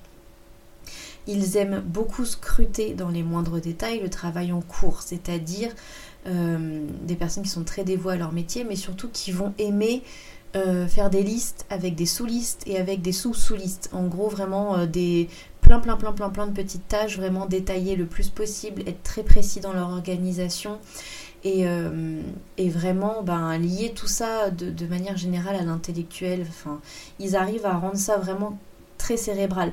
Ils 1.26 1.58
aiment 1.58 1.82
beaucoup 1.82 2.24
scruter 2.24 2.94
dans 2.94 3.10
les 3.10 3.24
moindres 3.24 3.60
détails 3.60 4.00
le 4.00 4.10
travail 4.10 4.52
en 4.52 4.62
cours, 4.62 5.02
c'est-à-dire 5.02 5.74
des 6.26 7.16
personnes 7.16 7.44
qui 7.44 7.50
sont 7.50 7.64
très 7.64 7.84
dévouées 7.84 8.14
à 8.14 8.18
leur 8.18 8.32
métier, 8.32 8.64
mais 8.64 8.76
surtout 8.76 9.10
qui 9.10 9.32
vont 9.32 9.54
aimer 9.58 10.04
faire 10.54 11.10
des 11.10 11.24
listes 11.24 11.66
avec 11.70 11.96
des 11.96 12.06
sous-listes 12.06 12.62
et 12.68 12.78
avec 12.78 13.02
des 13.02 13.12
sous-sous-listes. 13.12 13.90
En 13.92 14.06
gros, 14.08 14.30
vraiment 14.30 14.86
des 14.86 15.30
plein, 15.70 15.80
plein, 15.80 15.98
plein, 15.98 16.14
plein, 16.14 16.30
plein 16.32 16.48
de 16.48 16.52
petites 16.52 16.88
tâches, 16.88 17.18
vraiment 17.18 17.46
détaillées 17.46 17.96
le 17.96 18.08
plus 18.08 18.30
possible, 18.30 18.82
être 18.88 19.04
très 19.04 19.22
précis 19.22 19.60
dans 19.60 19.72
leur 19.72 19.90
organisation 19.90 20.80
et, 21.44 21.68
euh, 21.68 22.22
vraiment 22.58 23.22
ben, 23.22 23.56
lier 23.60 23.94
tout 23.96 24.08
ça 24.08 24.50
de, 24.50 24.88
manière 24.88 25.16
générale 25.16 25.56
à 25.56 25.62
l'intellectuel. 25.62 26.44
Enfin, 26.50 26.82
ils 27.20 27.36
arrivent 27.36 27.68
à 27.68 27.78
rendre 27.78 27.98
ça 27.98 28.18
vraiment 28.18 28.58
très 28.98 29.16
cérébral. 29.16 29.72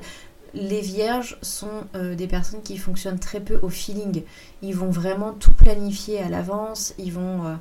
Les 0.53 0.81
vierges 0.81 1.39
sont 1.41 1.85
euh, 1.95 2.13
des 2.13 2.27
personnes 2.27 2.61
qui 2.61 2.77
fonctionnent 2.77 3.19
très 3.19 3.39
peu 3.39 3.59
au 3.63 3.69
feeling. 3.69 4.21
Ils 4.61 4.75
vont 4.75 4.91
vraiment 4.91 5.33
tout 5.33 5.53
planifier 5.53 6.21
à 6.21 6.29
l'avance, 6.29 6.93
ils 6.99 7.11
vont 7.11 7.57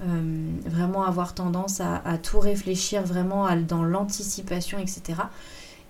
euh, 0.00 0.50
vraiment 0.64 1.04
avoir 1.04 1.34
tendance 1.34 1.82
à, 1.82 2.00
tout 2.16 2.40
réfléchir 2.40 3.02
vraiment 3.02 3.46
dans 3.56 3.84
l'anticipation, 3.84 4.78
etc. 4.78 5.20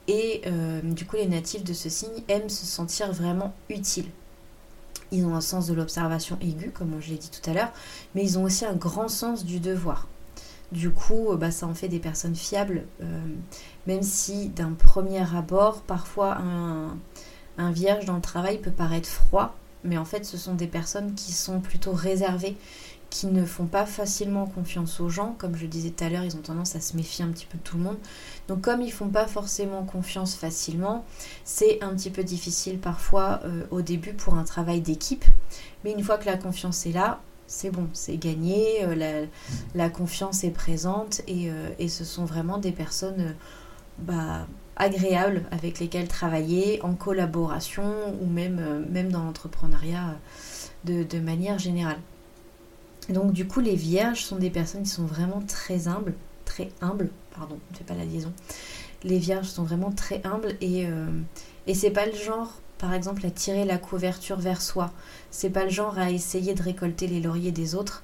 Et 0.06 0.42
du 0.82 1.06
coup, 1.06 1.16
les 1.16 1.26
natifs 1.26 1.64
de 1.64 1.72
ce 1.72 1.88
signe 1.88 2.22
aiment 2.28 2.50
se 2.50 2.66
sentir 2.66 3.10
vraiment 3.12 3.54
utiles 3.70 4.10
ils 5.14 5.24
ont 5.24 5.34
un 5.34 5.40
sens 5.40 5.66
de 5.66 5.74
l'observation 5.74 6.38
aiguë, 6.40 6.70
comme 6.70 7.00
je 7.00 7.10
l'ai 7.10 7.18
dit 7.18 7.30
tout 7.30 7.48
à 7.48 7.54
l'heure, 7.54 7.72
mais 8.14 8.22
ils 8.24 8.38
ont 8.38 8.44
aussi 8.44 8.64
un 8.64 8.74
grand 8.74 9.08
sens 9.08 9.44
du 9.44 9.60
devoir. 9.60 10.08
Du 10.72 10.90
coup, 10.90 11.30
euh, 11.30 11.36
bah, 11.36 11.50
ça 11.50 11.66
en 11.66 11.74
fait 11.74 11.88
des 11.88 12.00
personnes 12.00 12.34
fiables, 12.34 12.84
euh, 13.02 13.20
même 13.86 14.02
si 14.02 14.48
d'un 14.48 14.72
premier 14.72 15.22
abord, 15.34 15.82
parfois 15.82 16.38
un, 16.38 16.96
un 17.58 17.70
vierge 17.70 18.06
dans 18.06 18.16
le 18.16 18.20
travail 18.20 18.58
peut 18.58 18.72
paraître 18.72 19.08
froid, 19.08 19.54
mais 19.84 19.98
en 19.98 20.04
fait 20.04 20.24
ce 20.24 20.36
sont 20.36 20.54
des 20.54 20.66
personnes 20.66 21.14
qui 21.14 21.32
sont 21.32 21.60
plutôt 21.60 21.92
réservées, 21.92 22.56
qui 23.14 23.28
ne 23.28 23.44
font 23.44 23.66
pas 23.66 23.86
facilement 23.86 24.44
confiance 24.44 24.98
aux 24.98 25.08
gens. 25.08 25.36
Comme 25.38 25.54
je 25.54 25.66
disais 25.66 25.90
tout 25.90 26.02
à 26.02 26.08
l'heure, 26.08 26.24
ils 26.24 26.34
ont 26.34 26.40
tendance 26.40 26.74
à 26.74 26.80
se 26.80 26.96
méfier 26.96 27.24
un 27.24 27.28
petit 27.28 27.46
peu 27.46 27.56
de 27.56 27.62
tout 27.62 27.76
le 27.76 27.84
monde. 27.84 27.96
Donc 28.48 28.62
comme 28.62 28.82
ils 28.82 28.90
font 28.90 29.08
pas 29.08 29.28
forcément 29.28 29.84
confiance 29.84 30.34
facilement, 30.34 31.04
c'est 31.44 31.80
un 31.80 31.94
petit 31.94 32.10
peu 32.10 32.24
difficile 32.24 32.80
parfois 32.80 33.38
euh, 33.44 33.66
au 33.70 33.82
début 33.82 34.14
pour 34.14 34.34
un 34.34 34.42
travail 34.42 34.80
d'équipe. 34.80 35.24
Mais 35.84 35.92
une 35.92 36.02
fois 36.02 36.18
que 36.18 36.26
la 36.26 36.36
confiance 36.36 36.86
est 36.86 36.90
là, 36.92 37.20
c'est 37.46 37.70
bon, 37.70 37.86
c'est 37.92 38.16
gagné, 38.16 38.82
euh, 38.82 39.26
la, 39.76 39.90
confiance 39.90 40.42
est 40.42 40.50
présente 40.50 41.20
et, 41.28 41.52
euh, 41.52 41.68
et, 41.78 41.86
ce 41.86 42.02
sont 42.02 42.24
vraiment 42.24 42.58
des 42.58 42.72
personnes 42.72 43.36
bah, 43.98 44.48
agréables 44.74 45.44
avec 45.52 45.78
lesquelles 45.78 46.08
travailler 46.08 46.82
en 46.82 46.94
collaboration 46.94 47.94
ou 48.20 48.26
même, 48.26 48.86
même 48.90 49.12
dans 49.12 49.22
l'entrepreneuriat 49.22 50.16
de 50.84 51.20
manière 51.20 51.60
générale. 51.60 51.98
Donc 53.08 53.32
du 53.32 53.46
coup, 53.46 53.60
les 53.60 53.76
vierges 53.76 54.22
sont 54.24 54.36
des 54.36 54.50
personnes 54.50 54.82
qui 54.82 54.90
sont 54.90 55.04
vraiment 55.04 55.42
très 55.46 55.88
humbles, 55.88 56.14
très 56.44 56.70
humbles, 56.80 57.10
pardon, 57.34 57.58
ne 57.70 57.76
fais 57.76 57.84
pas 57.84 57.94
la 57.94 58.04
liaison. 58.04 58.32
Les 59.02 59.18
vierges 59.18 59.48
sont 59.48 59.64
vraiment 59.64 59.92
très 59.92 60.22
humbles 60.24 60.56
et, 60.60 60.86
euh, 60.86 61.06
et 61.66 61.74
c'est 61.74 61.90
pas 61.90 62.06
le 62.06 62.14
genre, 62.14 62.60
par 62.78 62.94
exemple, 62.94 63.26
à 63.26 63.30
tirer 63.30 63.64
la 63.64 63.76
couverture 63.76 64.38
vers 64.38 64.62
soi. 64.62 64.92
C'est 65.30 65.50
pas 65.50 65.64
le 65.64 65.70
genre 65.70 65.98
à 65.98 66.10
essayer 66.10 66.54
de 66.54 66.62
récolter 66.62 67.06
les 67.06 67.20
lauriers 67.20 67.52
des 67.52 67.74
autres. 67.74 68.02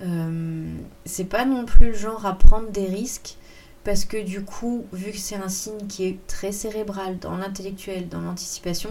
Euh, 0.00 0.72
c'est 1.04 1.24
pas 1.24 1.44
non 1.44 1.64
plus 1.64 1.88
le 1.88 1.94
genre 1.94 2.24
à 2.24 2.38
prendre 2.38 2.70
des 2.70 2.86
risques 2.86 3.36
parce 3.84 4.04
que 4.04 4.22
du 4.22 4.44
coup, 4.44 4.84
vu 4.92 5.12
que 5.12 5.18
c'est 5.18 5.36
un 5.36 5.48
signe 5.48 5.86
qui 5.88 6.04
est 6.04 6.18
très 6.26 6.52
cérébral 6.52 7.18
dans 7.18 7.36
l'intellectuel, 7.36 8.08
dans 8.08 8.20
l'anticipation, 8.20 8.90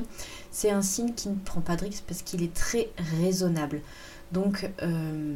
c'est 0.52 0.72
un 0.72 0.82
signe 0.82 1.14
qui 1.14 1.30
ne 1.30 1.36
prend 1.36 1.62
pas 1.62 1.76
de 1.76 1.86
risques 1.86 2.04
parce 2.08 2.22
qu'il 2.22 2.42
est 2.42 2.54
très 2.54 2.90
raisonnable. 3.20 3.82
Donc 4.32 4.70
euh, 4.82 5.36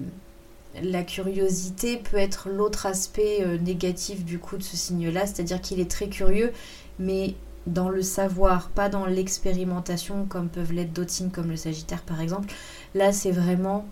la 0.81 1.03
curiosité 1.03 1.97
peut 1.97 2.17
être 2.17 2.49
l'autre 2.49 2.85
aspect 2.85 3.39
euh, 3.41 3.57
négatif 3.57 4.25
du 4.25 4.39
coup 4.39 4.57
de 4.57 4.63
ce 4.63 4.77
signe-là, 4.77 5.25
c'est-à-dire 5.25 5.61
qu'il 5.61 5.79
est 5.79 5.89
très 5.89 6.09
curieux, 6.09 6.51
mais 6.99 7.35
dans 7.67 7.89
le 7.89 8.01
savoir, 8.01 8.69
pas 8.69 8.89
dans 8.89 9.05
l'expérimentation 9.05 10.25
comme 10.25 10.49
peuvent 10.49 10.73
l'être 10.73 10.93
d'autres 10.93 11.11
signes 11.11 11.29
comme 11.29 11.49
le 11.49 11.57
Sagittaire 11.57 12.01
par 12.01 12.21
exemple. 12.21 12.53
Là 12.95 13.13
c'est 13.13 13.31
vraiment 13.31 13.85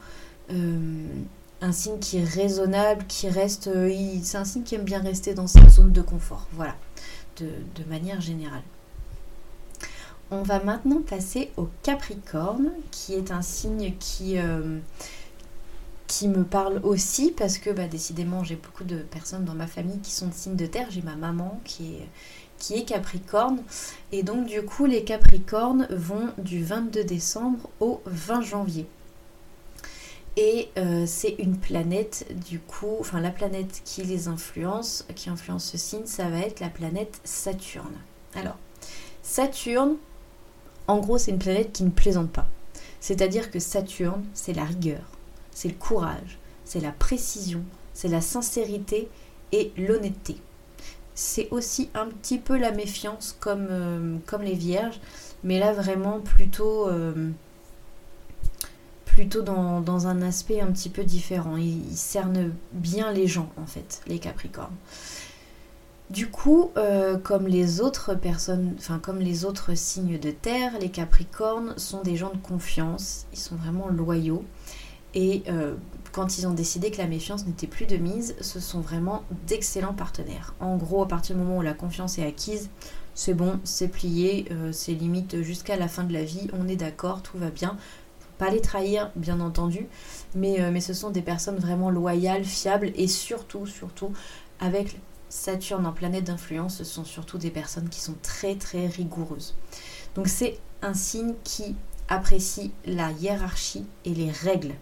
euh, 0.52 1.08
un 1.62 1.72
signe 1.72 2.00
qui 2.00 2.18
est 2.18 2.24
raisonnable, 2.24 3.06
qui 3.08 3.30
reste... 3.30 3.70
c'est 4.24 4.38
un 4.38 4.46
signe 4.46 4.64
qui 4.64 4.76
aime 4.76 4.84
bien 4.84 5.02
rester 5.02 5.34
dans 5.34 5.48
sa 5.48 5.68
zone 5.70 5.92
de 5.92 6.02
confort, 6.02 6.48
voilà, 6.54 6.76
de, 7.38 7.46
de 7.46 7.90
manière 7.90 8.22
générale. 8.22 8.64
On 10.32 10.44
va 10.44 10.64
maintenant 10.64 11.02
passer 11.02 11.50
au 11.58 11.68
Capricorne, 11.82 12.72
qui 12.92 13.14
est 13.16 13.32
un 13.32 13.42
signe 13.42 13.94
qui, 14.00 14.38
euh, 14.38 14.78
qui 16.06 16.28
me 16.28 16.44
parle 16.44 16.80
aussi 16.84 17.32
parce 17.32 17.58
que 17.58 17.72
bah, 17.72 17.88
décidément 17.88 18.44
j'ai 18.44 18.56
beaucoup 18.56 18.84
de 18.84 18.98
personnes 18.98 19.44
dans 19.44 19.56
ma 19.56 19.66
famille 19.66 20.00
qui 20.00 20.12
sont 20.12 20.28
de 20.28 20.34
signes 20.34 20.56
de 20.56 20.68
terre. 20.68 20.88
J'ai 20.92 21.02
ma 21.02 21.16
maman 21.16 21.60
qui 21.66 21.96
est, 21.96 22.08
qui 22.60 22.76
est 22.76 22.84
Capricorne. 22.84 23.64
Et 24.12 24.22
donc 24.22 24.46
du 24.46 24.62
coup 24.62 24.86
les 24.86 25.04
Capricornes 25.04 25.88
vont 25.90 26.30
du 26.38 26.64
22 26.64 27.04
décembre 27.04 27.68
au 27.80 28.02
20 28.06 28.42
janvier. 28.42 28.86
Et 30.38 30.70
euh, 30.78 31.06
c'est 31.06 31.36
une 31.40 31.58
planète, 31.58 32.28
du 32.48 32.60
coup, 32.60 32.96
enfin 33.00 33.20
la 33.20 33.32
planète 33.32 33.82
qui 33.84 34.04
les 34.04 34.28
influence, 34.28 35.06
qui 35.16 35.30
influence 35.30 35.66
ce 35.66 35.78
signe, 35.78 36.06
ça 36.06 36.30
va 36.30 36.40
être 36.40 36.60
la 36.60 36.70
planète 36.70 37.20
Saturne. 37.24 37.98
Alors, 38.36 38.58
Saturne, 39.22 39.98
en 40.90 40.98
gros, 40.98 41.20
c'est 41.20 41.30
une 41.30 41.38
planète 41.38 41.72
qui 41.72 41.84
ne 41.84 41.92
plaisante 41.92 42.32
pas. 42.32 42.48
C'est-à-dire 43.00 43.52
que 43.52 43.60
Saturne, 43.60 44.26
c'est 44.34 44.54
la 44.54 44.64
rigueur, 44.64 45.04
c'est 45.52 45.68
le 45.68 45.76
courage, 45.76 46.40
c'est 46.66 46.80
la 46.80 46.92
précision, 46.92 47.64
c'est 47.94 48.08
la 48.08 48.22
sincérité 48.22 49.08
et 49.52 49.72
l'honnêteté. 49.78 50.38
C'est 51.14 51.48
aussi 51.52 51.92
un 51.94 52.08
petit 52.08 52.40
peu 52.40 52.58
la 52.58 52.72
méfiance 52.72 53.38
comme, 53.40 53.68
euh, 53.70 54.18
comme 54.26 54.42
les 54.42 54.56
vierges, 54.56 55.00
mais 55.44 55.60
là 55.60 55.74
vraiment 55.74 56.22
plutôt, 56.22 56.88
euh, 56.88 57.30
plutôt 59.06 59.44
dans, 59.44 60.08
un 60.08 60.22
aspect 60.24 60.60
un 60.60 60.72
petit 60.72 60.90
peu 60.90 61.04
différent. 61.04 61.56
ils 61.58 61.96
cernent 61.96 62.52
bien 62.72 63.12
les 63.12 63.28
gens 63.28 63.52
en 63.58 63.68
fait, 63.68 64.02
les 64.08 64.18
capricornes. 64.18 64.76
Du 66.10 66.28
coup, 66.32 66.72
euh, 66.76 67.20
comme 67.20 67.48
les 67.48 67.82
autres 67.82 68.16
personnes, 68.16 68.74
enfin 68.80 68.98
comme 68.98 69.20
les 69.20 69.46
autres 69.46 69.76
signes 69.76 70.18
de 70.18 70.32
terre, 70.32 70.80
les 70.80 70.90
Capricornes 70.90 71.78
sont 71.78 72.02
des 72.02 72.16
gens 72.16 72.32
de 72.32 72.40
confiance, 72.40 73.28
ils 73.32 73.38
sont 73.38 73.56
vraiment 73.56 73.90
loyaux. 73.90 74.44
Et 75.14 75.44
euh, 75.48 75.76
quand 76.12 76.40
ils 76.40 76.48
ont 76.48 76.54
décidé 76.54 76.90
que 76.90 76.98
la 76.98 77.06
méfiance 77.06 77.46
n'était 77.46 77.68
plus 77.68 77.86
de 77.86 77.98
mise, 77.98 78.36
ce 78.42 78.60
sont 78.60 78.80
vraiment 78.80 79.24
d'excellents 79.46 79.94
partenaires. 79.94 80.56
En 80.60 80.78
gros, 80.78 81.04
à 81.04 81.08
partir 81.08 81.36
du 81.36 81.44
moment 81.44 81.60
où 81.60 81.62
la 81.62 81.76
confiance 81.76 82.18
est 82.18 82.26
acquise, 82.26 82.72
c'est 83.14 83.36
bon, 83.36 83.60
c'est 83.64 83.88
plié, 83.88 84.48
euh, 84.50 84.72
c'est 84.72 84.94
limite 84.94 85.44
jusqu'à 85.44 85.76
la 85.76 85.88
fin 85.88 86.04
de 86.04 86.14
la 86.14 86.24
vie, 86.24 86.48
on 86.60 86.68
est 86.68 86.76
d'accord, 86.76 87.22
tout 87.22 87.38
va 87.38 87.52
bien. 87.52 87.78
Pas 88.40 88.50
les 88.50 88.62
trahir, 88.62 89.12
bien 89.16 89.42
entendu, 89.42 89.88
mais 90.34 90.80
ce 90.80 90.94
sont 90.94 91.10
des 91.10 91.22
personnes 91.22 91.58
vraiment 91.58 91.90
loyales, 91.90 92.46
fiables 92.46 92.94
et 92.96 93.08
surtout, 93.08 93.66
surtout 93.66 94.14
avec 94.62 94.98
Saturne 95.30 95.86
en 95.86 95.94
planète 95.94 96.26
d'influence, 96.26 96.78
ce 96.78 96.84
sont 96.84 97.06
surtout 97.06 97.38
des 97.38 97.52
personnes 97.52 97.90
qui 97.90 98.02
sont 98.02 98.16
très 98.22 98.56
très 98.56 98.88
rigoureuses. 98.88 99.56
Donc 100.16 100.28
c'est 100.28 100.60
un 100.82 100.94
signe 100.94 101.36
qui 101.44 101.76
apprécie 102.08 102.72
la 102.86 103.12
hiérarchie 103.12 103.86
et 104.06 104.14
les 104.14 104.32
règles. 104.32 104.74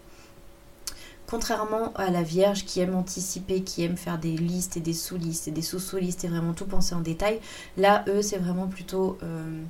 Contrairement 1.30 1.92
à 1.96 2.10
la 2.10 2.24
Vierge 2.24 2.64
qui 2.64 2.80
aime 2.80 2.96
anticiper, 2.96 3.62
qui 3.62 3.84
aime 3.84 3.98
faire 3.98 4.18
des 4.18 4.38
listes 4.38 4.78
et 4.78 4.80
des 4.80 4.94
sous-listes 4.94 5.50
et 5.50 5.52
des 5.52 5.62
sous-sous-listes 5.62 6.24
et 6.24 6.30
vraiment 6.30 6.54
tout 6.54 6.66
penser 6.66 6.96
en 6.96 7.02
détail, 7.02 7.42
là, 7.76 8.06
eux, 8.08 8.22
c'est 8.22 8.38
vraiment 8.38 8.68
plutôt 8.68 9.18
euh, 9.24 9.62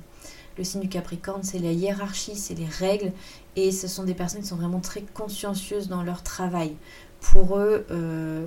le 0.56 0.62
signe 0.62 0.82
du 0.82 0.88
Capricorne, 0.88 1.42
c'est 1.42 1.58
la 1.58 1.72
hiérarchie, 1.72 2.36
c'est 2.36 2.54
les 2.54 2.66
règles 2.66 3.12
et 3.56 3.72
ce 3.72 3.88
sont 3.88 4.04
des 4.04 4.14
personnes 4.14 4.42
qui 4.42 4.46
sont 4.46 4.56
vraiment 4.56 4.78
très 4.78 5.02
consciencieuses 5.02 5.88
dans 5.88 6.04
leur 6.04 6.22
travail. 6.22 6.76
Pour 7.20 7.58
eux, 7.58 7.84
euh, 7.90 8.46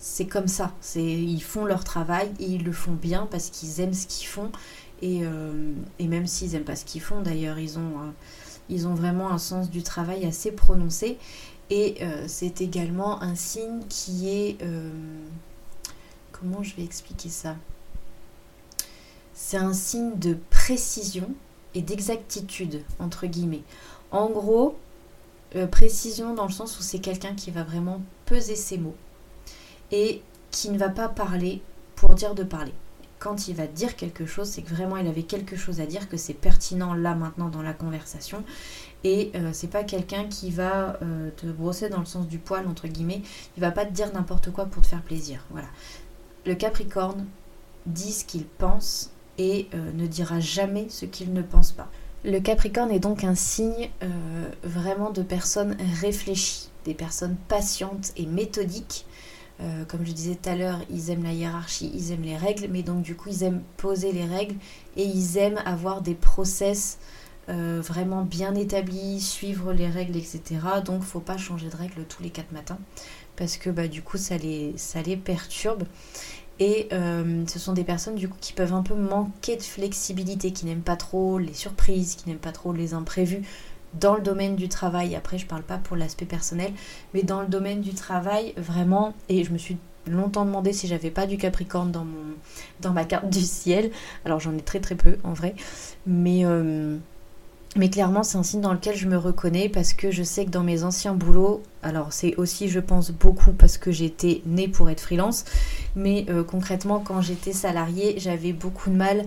c'est 0.00 0.26
comme 0.26 0.48
ça. 0.48 0.72
Ils 0.96 1.42
font 1.42 1.66
leur 1.66 1.84
travail 1.84 2.32
et 2.40 2.46
ils 2.46 2.64
le 2.64 2.72
font 2.72 2.94
bien 2.94 3.28
parce 3.30 3.50
qu'ils 3.50 3.80
aiment 3.80 3.92
ce 3.92 4.06
qu'ils 4.06 4.26
font. 4.26 4.50
Et, 5.02 5.20
euh, 5.22 5.74
même 6.00 6.26
s'ils 6.26 6.52
n'aiment 6.52 6.64
pas 6.64 6.74
ce 6.74 6.86
qu'ils 6.86 7.02
font, 7.02 7.20
d'ailleurs, 7.20 7.58
ils 7.58 7.78
ont, 7.78 7.98
euh, 7.98 8.10
ils 8.70 8.88
ont 8.88 8.94
vraiment 8.94 9.30
un 9.30 9.38
sens 9.38 9.70
du 9.70 9.82
travail 9.82 10.24
assez 10.24 10.52
prononcé. 10.52 11.18
Et 11.68 11.98
euh, 12.00 12.24
c'est 12.26 12.62
également 12.62 13.22
un 13.22 13.34
signe 13.34 13.80
qui 13.88 14.28
est... 14.28 14.58
comment 16.32 16.62
je 16.62 16.74
vais 16.76 16.82
expliquer 16.82 17.28
ça? 17.28 17.56
C'est 19.34 19.58
un 19.58 19.74
signe 19.74 20.18
de 20.18 20.36
précision 20.48 21.28
et 21.74 21.82
d'exactitude, 21.82 22.82
entre 22.98 23.26
guillemets. 23.26 23.62
En 24.10 24.30
gros, 24.30 24.76
précision 25.70 26.34
dans 26.34 26.46
le 26.46 26.52
sens 26.52 26.78
où 26.78 26.82
c'est 26.82 26.98
quelqu'un 27.00 27.34
qui 27.34 27.50
va 27.50 27.64
vraiment 27.64 28.00
peser 28.24 28.56
ses 28.56 28.78
mots 28.78 28.96
et 29.92 30.22
qui 30.50 30.70
ne 30.70 30.78
va 30.78 30.88
pas 30.88 31.08
parler 31.08 31.62
pour 31.96 32.14
dire 32.14 32.34
de 32.34 32.42
parler. 32.42 32.72
quand 33.18 33.48
il 33.48 33.54
va 33.54 33.66
dire 33.66 33.96
quelque 33.96 34.24
chose, 34.24 34.48
c'est 34.48 34.62
que 34.62 34.70
vraiment 34.70 34.96
il 34.96 35.06
avait 35.06 35.24
quelque 35.24 35.54
chose 35.54 35.80
à 35.82 35.86
dire, 35.86 36.08
que 36.08 36.16
c'est 36.16 36.32
pertinent 36.32 36.94
là 36.94 37.14
maintenant 37.14 37.50
dans 37.50 37.60
la 37.60 37.74
conversation. 37.74 38.42
Et 39.04 39.30
euh, 39.34 39.50
c'est 39.52 39.68
pas 39.68 39.84
quelqu'un 39.84 40.24
qui 40.24 40.50
va 40.50 40.98
euh, 41.02 41.30
te 41.36 41.46
brosser 41.46 41.88
dans 41.88 42.00
le 42.00 42.06
sens 42.06 42.26
du 42.26 42.38
poil, 42.38 42.66
entre 42.66 42.88
guillemets. 42.88 43.22
Il 43.56 43.60
va 43.60 43.70
pas 43.70 43.84
te 43.84 43.92
dire 43.92 44.12
n'importe 44.12 44.50
quoi 44.50 44.66
pour 44.66 44.82
te 44.82 44.88
faire 44.88 45.02
plaisir. 45.02 45.44
Voilà. 45.50 45.68
Le 46.46 46.54
Capricorne 46.54 47.26
dit 47.86 48.12
ce 48.12 48.24
qu'il 48.24 48.44
pense 48.44 49.10
et 49.38 49.68
euh, 49.74 49.92
ne 49.92 50.06
dira 50.06 50.40
jamais 50.40 50.86
ce 50.90 51.06
qu'il 51.06 51.32
ne 51.32 51.42
pense 51.42 51.72
pas. 51.72 51.88
Le 52.24 52.38
Capricorne 52.40 52.90
est 52.90 53.00
donc 53.00 53.24
un 53.24 53.34
signe 53.34 53.88
vraiment 54.62 55.10
de 55.10 55.22
personnes 55.22 55.74
réfléchies, 56.02 56.68
des 56.84 56.92
personnes 56.92 57.36
patientes 57.48 58.12
et 58.18 58.26
méthodiques. 58.26 59.06
Comme 59.88 60.06
je 60.06 60.12
disais 60.12 60.36
tout 60.36 60.48
à 60.48 60.56
l'heure, 60.56 60.78
ils 60.90 61.10
aiment 61.10 61.24
la 61.24 61.32
hiérarchie, 61.32 61.90
ils 61.94 62.12
aiment 62.12 62.22
les 62.22 62.36
règles, 62.36 62.68
mais 62.70 62.82
donc 62.82 63.02
du 63.02 63.14
coup 63.14 63.28
ils 63.28 63.42
aiment 63.42 63.62
poser 63.76 64.10
les 64.12 64.24
règles 64.24 64.56
et 64.96 65.04
ils 65.04 65.36
aiment 65.36 65.60
avoir 65.66 66.00
des 66.00 66.14
process 66.14 66.98
euh, 67.50 67.80
vraiment 67.82 68.22
bien 68.22 68.54
établi, 68.54 69.20
suivre 69.20 69.72
les 69.72 69.88
règles, 69.88 70.16
etc. 70.16 70.42
Donc 70.84 71.02
faut 71.02 71.20
pas 71.20 71.36
changer 71.36 71.68
de 71.68 71.76
règles 71.76 72.04
tous 72.08 72.22
les 72.22 72.30
quatre 72.30 72.52
matins 72.52 72.78
parce 73.34 73.56
que 73.56 73.70
bah, 73.70 73.88
du 73.88 74.02
coup 74.02 74.18
ça 74.18 74.36
les, 74.36 74.74
ça 74.76 75.02
les 75.02 75.16
perturbe. 75.16 75.84
Et 76.60 76.88
euh, 76.92 77.44
ce 77.46 77.58
sont 77.58 77.72
des 77.72 77.84
personnes 77.84 78.16
du 78.16 78.28
coup 78.28 78.36
qui 78.40 78.52
peuvent 78.52 78.74
un 78.74 78.82
peu 78.82 78.94
manquer 78.94 79.56
de 79.56 79.62
flexibilité, 79.62 80.52
qui 80.52 80.66
n'aiment 80.66 80.82
pas 80.82 80.96
trop 80.96 81.38
les 81.38 81.54
surprises, 81.54 82.14
qui 82.14 82.28
n'aiment 82.28 82.38
pas 82.38 82.52
trop 82.52 82.72
les 82.72 82.92
imprévus 82.94 83.42
dans 83.94 84.14
le 84.14 84.22
domaine 84.22 84.56
du 84.56 84.68
travail. 84.68 85.14
Après, 85.14 85.38
je 85.38 85.46
parle 85.46 85.62
pas 85.62 85.78
pour 85.78 85.96
l'aspect 85.96 86.26
personnel, 86.26 86.72
mais 87.14 87.22
dans 87.22 87.40
le 87.40 87.48
domaine 87.48 87.80
du 87.80 87.94
travail, 87.94 88.54
vraiment, 88.56 89.14
et 89.28 89.44
je 89.44 89.52
me 89.52 89.58
suis 89.58 89.76
longtemps 90.06 90.44
demandé 90.44 90.72
si 90.72 90.86
j'avais 90.86 91.10
pas 91.10 91.26
du 91.26 91.36
Capricorne 91.36 91.90
dans, 91.90 92.04
mon, 92.04 92.34
dans 92.80 92.92
ma 92.92 93.04
carte 93.04 93.28
du 93.28 93.40
ciel. 93.40 93.90
Alors 94.24 94.40
j'en 94.40 94.56
ai 94.56 94.62
très 94.62 94.80
très 94.80 94.94
peu 94.94 95.18
en 95.24 95.32
vrai, 95.32 95.54
mais 96.06 96.44
euh, 96.44 96.96
clairement, 97.90 98.22
c'est 98.22 98.38
un 98.38 98.42
signe 98.42 98.60
dans 98.60 98.72
lequel 98.72 98.96
je 98.96 99.06
me 99.06 99.16
reconnais 99.16 99.68
parce 99.68 99.92
que 99.92 100.10
je 100.10 100.22
sais 100.22 100.44
que 100.44 100.50
dans 100.50 100.64
mes 100.64 100.84
anciens 100.84 101.14
boulots, 101.14 101.62
alors 101.82 102.12
c'est 102.12 102.34
aussi, 102.36 102.68
je 102.68 102.80
pense, 102.80 103.10
beaucoup 103.10 103.52
parce 103.52 103.78
que 103.78 103.92
j'étais 103.92 104.42
née 104.46 104.68
pour 104.68 104.90
être 104.90 105.00
freelance, 105.00 105.44
mais 105.96 106.26
euh, 106.28 106.42
concrètement, 106.42 107.00
quand 107.00 107.20
j'étais 107.20 107.52
salariée, 107.52 108.14
j'avais 108.18 108.52
beaucoup 108.52 108.90
de 108.90 108.96
mal 108.96 109.24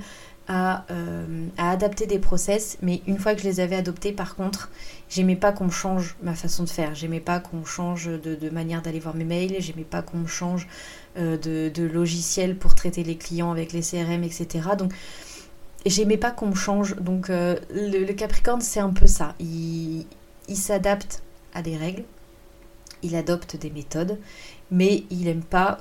à, 0.48 0.86
euh, 0.92 1.48
à, 1.58 1.72
adapter 1.72 2.06
des 2.06 2.20
process, 2.20 2.78
mais 2.82 3.02
une 3.08 3.18
fois 3.18 3.34
que 3.34 3.42
je 3.42 3.48
les 3.48 3.60
avais 3.60 3.76
adoptés, 3.76 4.12
par 4.12 4.36
contre, 4.36 4.70
j'aimais 5.10 5.36
pas 5.36 5.52
qu'on 5.52 5.70
change 5.70 6.16
ma 6.22 6.34
façon 6.34 6.64
de 6.64 6.70
faire, 6.70 6.96
j'aimais 6.96 7.20
pas 7.20 7.40
qu'on 7.40 7.64
change 7.64 8.08
de, 8.08 8.50
manière 8.50 8.82
d'aller 8.82 9.00
voir 9.00 9.16
mes 9.16 9.24
mails, 9.24 9.56
j'aimais 9.60 9.84
pas 9.84 10.02
qu'on 10.02 10.18
me 10.18 10.28
change 10.28 10.68
euh, 11.18 11.38
de, 11.38 11.84
logiciel 11.84 12.58
pour 12.58 12.76
traiter 12.76 13.04
les 13.04 13.16
clients 13.16 13.52
avec 13.52 13.72
les 13.72 13.82
CRM, 13.82 14.24
etc. 14.24 14.70
Donc, 14.78 14.94
j'aimais 15.86 16.18
pas 16.18 16.32
qu'on 16.32 16.48
me 16.48 16.56
change. 16.56 16.96
Donc 16.98 17.30
euh, 17.30 17.58
le, 17.74 18.12
Capricorne, 18.14 18.62
c'est 18.62 18.80
un 18.80 18.92
peu 18.92 19.08
ça. 19.08 19.36
Il, 19.40 20.06
s'adapte 20.56 21.24
à 21.54 21.62
des 21.62 21.78
règles, 21.78 22.04
il 23.02 23.16
adopte 23.16 23.56
des 23.56 23.70
méthodes, 23.70 24.18
mais 24.72 25.04
il 25.10 25.28
aime 25.28 25.44
pas, 25.44 25.78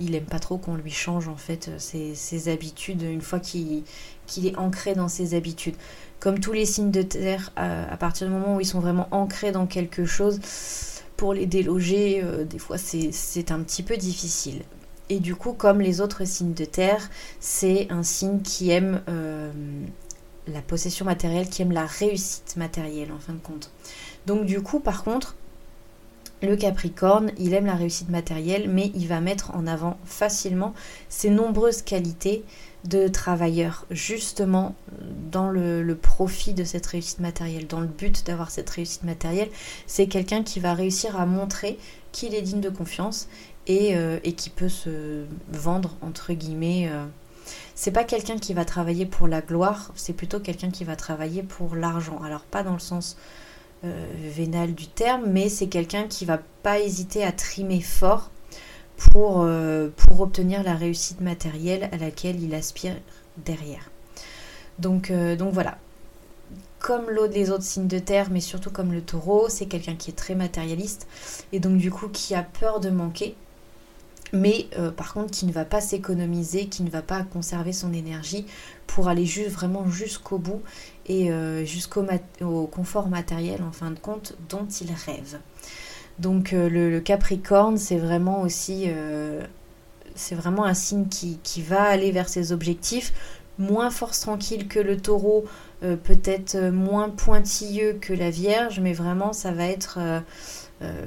il 0.00 0.14
aime 0.14 0.24
pas 0.24 0.38
trop 0.38 0.56
qu'on 0.56 0.74
lui 0.74 0.90
change 0.90 1.28
en 1.28 1.36
fait 1.36 1.70
ses, 1.78 2.48
habitudes 2.48 3.02
une 3.02 3.20
fois 3.20 3.38
qu'il 3.38 3.84
est 4.44 4.56
ancré 4.56 4.94
dans 4.94 5.08
ses 5.08 5.34
habitudes. 5.34 5.76
Comme 6.18 6.40
tous 6.40 6.52
les 6.52 6.66
signes 6.66 6.90
de 6.90 7.02
terre, 7.02 7.52
à, 7.56 7.96
partir 7.96 8.26
du 8.26 8.32
moment 8.32 8.56
où 8.56 8.60
ils 8.60 8.66
sont 8.66 8.80
vraiment 8.80 9.08
ancrés 9.10 9.52
dans 9.52 9.66
quelque 9.66 10.04
chose, 10.04 10.40
pour 11.16 11.34
les 11.34 11.46
déloger, 11.46 12.22
euh, 12.24 12.44
des 12.44 12.58
fois 12.58 12.78
c'est 12.78 13.52
un 13.52 13.60
petit 13.60 13.82
peu 13.82 13.96
difficile. 13.96 14.62
Et 15.10 15.18
du 15.18 15.34
coup, 15.34 15.52
comme 15.52 15.80
les 15.80 16.00
autres 16.00 16.24
signes 16.24 16.54
de 16.54 16.64
terre, 16.64 17.10
c'est 17.40 17.88
un 17.90 18.02
signe 18.02 18.40
qui 18.40 18.70
aime 18.70 19.02
euh, 19.08 19.50
la 20.46 20.62
possession 20.62 21.04
matérielle, 21.04 21.48
qui 21.48 21.62
aime 21.62 21.72
la 21.72 21.84
réussite 21.84 22.56
matérielle 22.56 23.12
en 23.12 23.18
fin 23.18 23.32
de 23.32 23.38
compte. 23.38 23.70
Donc 24.26 24.46
du 24.46 24.62
coup, 24.62 24.80
par 24.80 25.02
contre, 25.04 25.34
le 26.42 26.56
Capricorne, 26.56 27.32
il 27.38 27.52
aime 27.52 27.66
la 27.66 27.74
réussite 27.74 28.08
matérielle, 28.08 28.68
mais 28.68 28.90
il 28.94 29.08
va 29.08 29.20
mettre 29.20 29.54
en 29.54 29.66
avant 29.66 29.98
facilement 30.04 30.74
ses 31.08 31.30
nombreuses 31.30 31.82
qualités 31.82 32.44
de 32.84 33.08
travailleur, 33.08 33.86
justement 33.90 34.74
dans 35.30 35.50
le, 35.50 35.94
profit 35.94 36.54
de 36.54 36.64
cette 36.64 36.86
réussite 36.86 37.20
matérielle, 37.20 37.66
dans 37.66 37.80
le 37.80 37.86
but 37.86 38.24
d'avoir 38.24 38.50
cette 38.50 38.70
réussite 38.70 39.04
matérielle. 39.04 39.50
C'est 39.86 40.06
quelqu'un 40.06 40.42
qui 40.42 40.60
va 40.60 40.72
réussir 40.72 41.20
à 41.20 41.26
montrer 41.26 41.78
qu'il 42.12 42.34
est 42.34 42.42
digne 42.42 42.60
de 42.60 42.70
confiance 42.70 43.28
euh, 43.68 44.18
et, 44.24 44.32
qui 44.32 44.50
peut 44.50 44.70
se 44.70 45.24
vendre 45.52 45.96
entre 46.00 46.32
guillemets. 46.32 46.88
Euh. 46.90 47.04
C'est 47.74 47.92
pas 47.92 48.04
quelqu'un 48.04 48.38
qui 48.38 48.54
va 48.54 48.64
travailler 48.64 49.06
pour 49.06 49.28
la 49.28 49.42
gloire, 49.42 49.92
c'est 49.94 50.12
plutôt 50.12 50.40
quelqu'un 50.40 50.70
qui 50.70 50.84
va 50.84 50.96
travailler 50.96 51.42
pour 51.42 51.76
l'argent. 51.76 52.18
Alors 52.24 52.42
pas 52.42 52.62
dans 52.62 52.72
le 52.72 52.78
sens 52.78 53.16
euh, 53.84 54.04
vénal 54.16 54.74
du 54.74 54.86
terme, 54.86 55.26
mais 55.26 55.48
c'est 55.48 55.68
quelqu'un 55.68 56.06
qui 56.06 56.24
va 56.24 56.38
pas 56.62 56.80
hésiter 56.80 57.24
à 57.24 57.32
trimer 57.32 57.80
fort 57.80 58.30
pour, 59.12 59.46
pour 59.96 60.20
obtenir 60.20 60.62
la 60.62 60.74
réussite 60.74 61.22
matérielle 61.22 61.88
à 61.90 61.96
laquelle 61.96 62.42
il 62.42 62.54
aspire 62.54 62.94
derrière. 63.38 63.90
Donc, 64.78 65.10
donc 65.10 65.54
voilà, 65.54 65.78
comme 66.80 67.10
l'autre 67.10 67.32
des 67.32 67.50
autres 67.50 67.62
signes 67.62 67.86
de 67.86 67.98
terre, 67.98 68.28
mais 68.30 68.40
surtout 68.40 68.70
comme 68.70 68.92
le 68.92 69.02
taureau, 69.02 69.48
c'est 69.48 69.66
quelqu'un 69.66 69.94
qui 69.94 70.10
est 70.10 70.14
très 70.14 70.34
matérialiste 70.34 71.06
et 71.52 71.60
donc 71.60 71.76
du 71.76 71.90
coup 71.90 72.08
qui 72.08 72.34
a 72.34 72.42
peur 72.42 72.80
de 72.80 72.90
manquer 72.90 73.36
mais 74.32 74.66
euh, 74.78 74.90
par 74.90 75.12
contre 75.12 75.30
qui 75.30 75.46
ne 75.46 75.52
va 75.52 75.64
pas 75.64 75.80
s'économiser, 75.80 76.66
qui 76.66 76.82
ne 76.82 76.90
va 76.90 77.02
pas 77.02 77.22
conserver 77.22 77.72
son 77.72 77.92
énergie 77.92 78.46
pour 78.86 79.08
aller 79.08 79.26
juste, 79.26 79.50
vraiment 79.50 79.88
jusqu'au 79.88 80.38
bout 80.38 80.62
et 81.06 81.30
euh, 81.30 81.64
jusqu'au 81.64 82.04
confort 82.70 83.08
matériel 83.08 83.62
en 83.62 83.72
fin 83.72 83.90
de 83.90 83.98
compte 83.98 84.36
dont 84.48 84.66
il 84.66 84.92
rêve. 85.06 85.38
Donc 86.18 86.52
euh, 86.52 86.68
le, 86.68 87.00
Capricorne, 87.00 87.78
c'est 87.78 87.98
vraiment 87.98 88.42
aussi 88.42 88.88
c'est 90.14 90.34
vraiment 90.34 90.64
un 90.64 90.74
signe 90.74 91.06
qui, 91.06 91.38
qui, 91.42 91.62
va 91.62 91.82
aller 91.82 92.10
vers 92.10 92.28
ses 92.28 92.52
objectifs, 92.52 93.12
moins 93.58 93.90
force 93.90 94.20
tranquille 94.20 94.68
que 94.68 94.80
le 94.80 94.96
taureau, 94.98 95.44
peut-être 95.80 96.58
moins 96.70 97.08
pointilleux 97.08 97.94
que 97.94 98.12
la 98.12 98.28
Vierge, 98.28 98.80
mais 98.80 98.92
vraiment 98.92 99.32
ça 99.32 99.52
va 99.52 99.66
être 99.66 99.98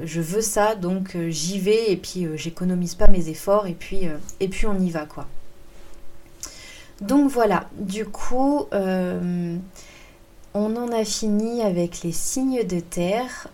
je 0.05 0.21
veux 0.21 0.41
ça, 0.41 0.75
donc 0.75 1.15
euh, 1.15 1.29
j'y 1.29 1.59
vais 1.59 1.91
et 1.91 1.97
puis 1.97 2.25
euh, 2.25 2.37
j'économise 2.37 2.95
pas 2.95 3.07
mes 3.07 3.29
efforts 3.29 3.67
et 3.67 3.73
puis, 3.73 4.01
et 4.39 4.47
puis 4.47 4.67
on 4.67 4.77
y 4.77 4.91
va 4.91 5.05
quoi. 5.05 5.27
Donc 7.01 7.31
voilà, 7.31 7.67
du 7.79 8.05
coup, 8.05 8.67
on 8.71 9.59
en 10.55 10.91
a 10.91 11.03
fini 11.03 11.61
avec 11.63 12.03
les 12.03 12.11
signes 12.11 12.63
de 12.65 12.79
terre. 12.79 13.47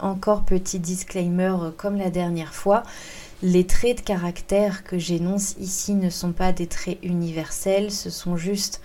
encore 0.00 0.42
petit 0.42 0.78
disclaimer 0.78 1.54
comme 1.76 1.96
la 1.96 2.10
dernière 2.10 2.54
fois. 2.54 2.82
Les 3.42 3.66
traits 3.66 3.98
de 3.98 4.02
caractère 4.02 4.84
que 4.84 4.98
j'énonce 4.98 5.54
ici 5.60 5.94
ne 5.94 6.10
sont 6.10 6.32
pas 6.32 6.52
des 6.52 6.66
traits 6.66 6.98
universels, 7.02 7.92
ce 7.92 8.10
sont 8.10 8.36
juste 8.36 8.80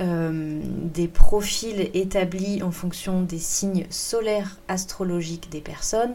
euh, 0.00 0.60
des 0.94 1.08
profils 1.08 1.90
établis 1.92 2.62
en 2.62 2.70
fonction 2.70 3.22
des 3.22 3.38
signes 3.38 3.86
solaires 3.90 4.58
astrologiques 4.68 5.50
des 5.50 5.60
personnes. 5.60 6.12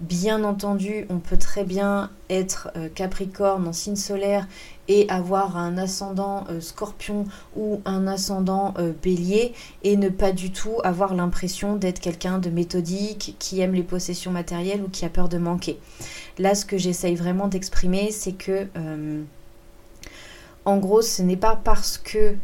Bien 0.00 0.42
entendu, 0.42 1.04
on 1.10 1.18
peut 1.18 1.36
très 1.36 1.64
bien 1.64 2.10
être 2.30 2.70
euh, 2.76 2.88
Capricorne 2.88 3.68
en 3.68 3.74
signe 3.74 3.96
solaire 3.96 4.48
et 4.88 5.06
avoir 5.10 5.58
un 5.58 5.76
ascendant 5.76 6.46
euh, 6.48 6.62
Scorpion 6.62 7.26
ou 7.56 7.82
un 7.84 8.06
ascendant 8.06 8.72
Bélier 9.02 9.52
et 9.82 9.98
ne 9.98 10.08
pas 10.08 10.32
du 10.32 10.50
tout 10.50 10.76
avoir 10.82 11.14
l'impression 11.14 11.76
d'être 11.76 12.00
quelqu'un 12.00 12.38
de 12.38 12.48
méthodique, 12.48 13.36
qui 13.38 13.60
aime 13.60 13.74
les 13.74 13.82
possessions 13.82 14.30
matérielles 14.30 14.82
ou 14.82 14.88
qui 14.88 15.04
a 15.04 15.10
peur 15.10 15.28
de 15.28 15.36
manquer. 15.36 15.78
Là, 16.38 16.54
ce 16.54 16.64
que 16.64 16.78
j'essaye 16.78 17.16
vraiment 17.16 17.48
d'exprimer, 17.48 18.12
c'est 18.12 18.32
que, 18.32 18.66
en 20.64 20.78
gros, 20.78 21.02
ce 21.02 21.20
n'est 21.20 21.36
pas 21.36 21.56
parce 21.56 21.98
que 21.98 22.36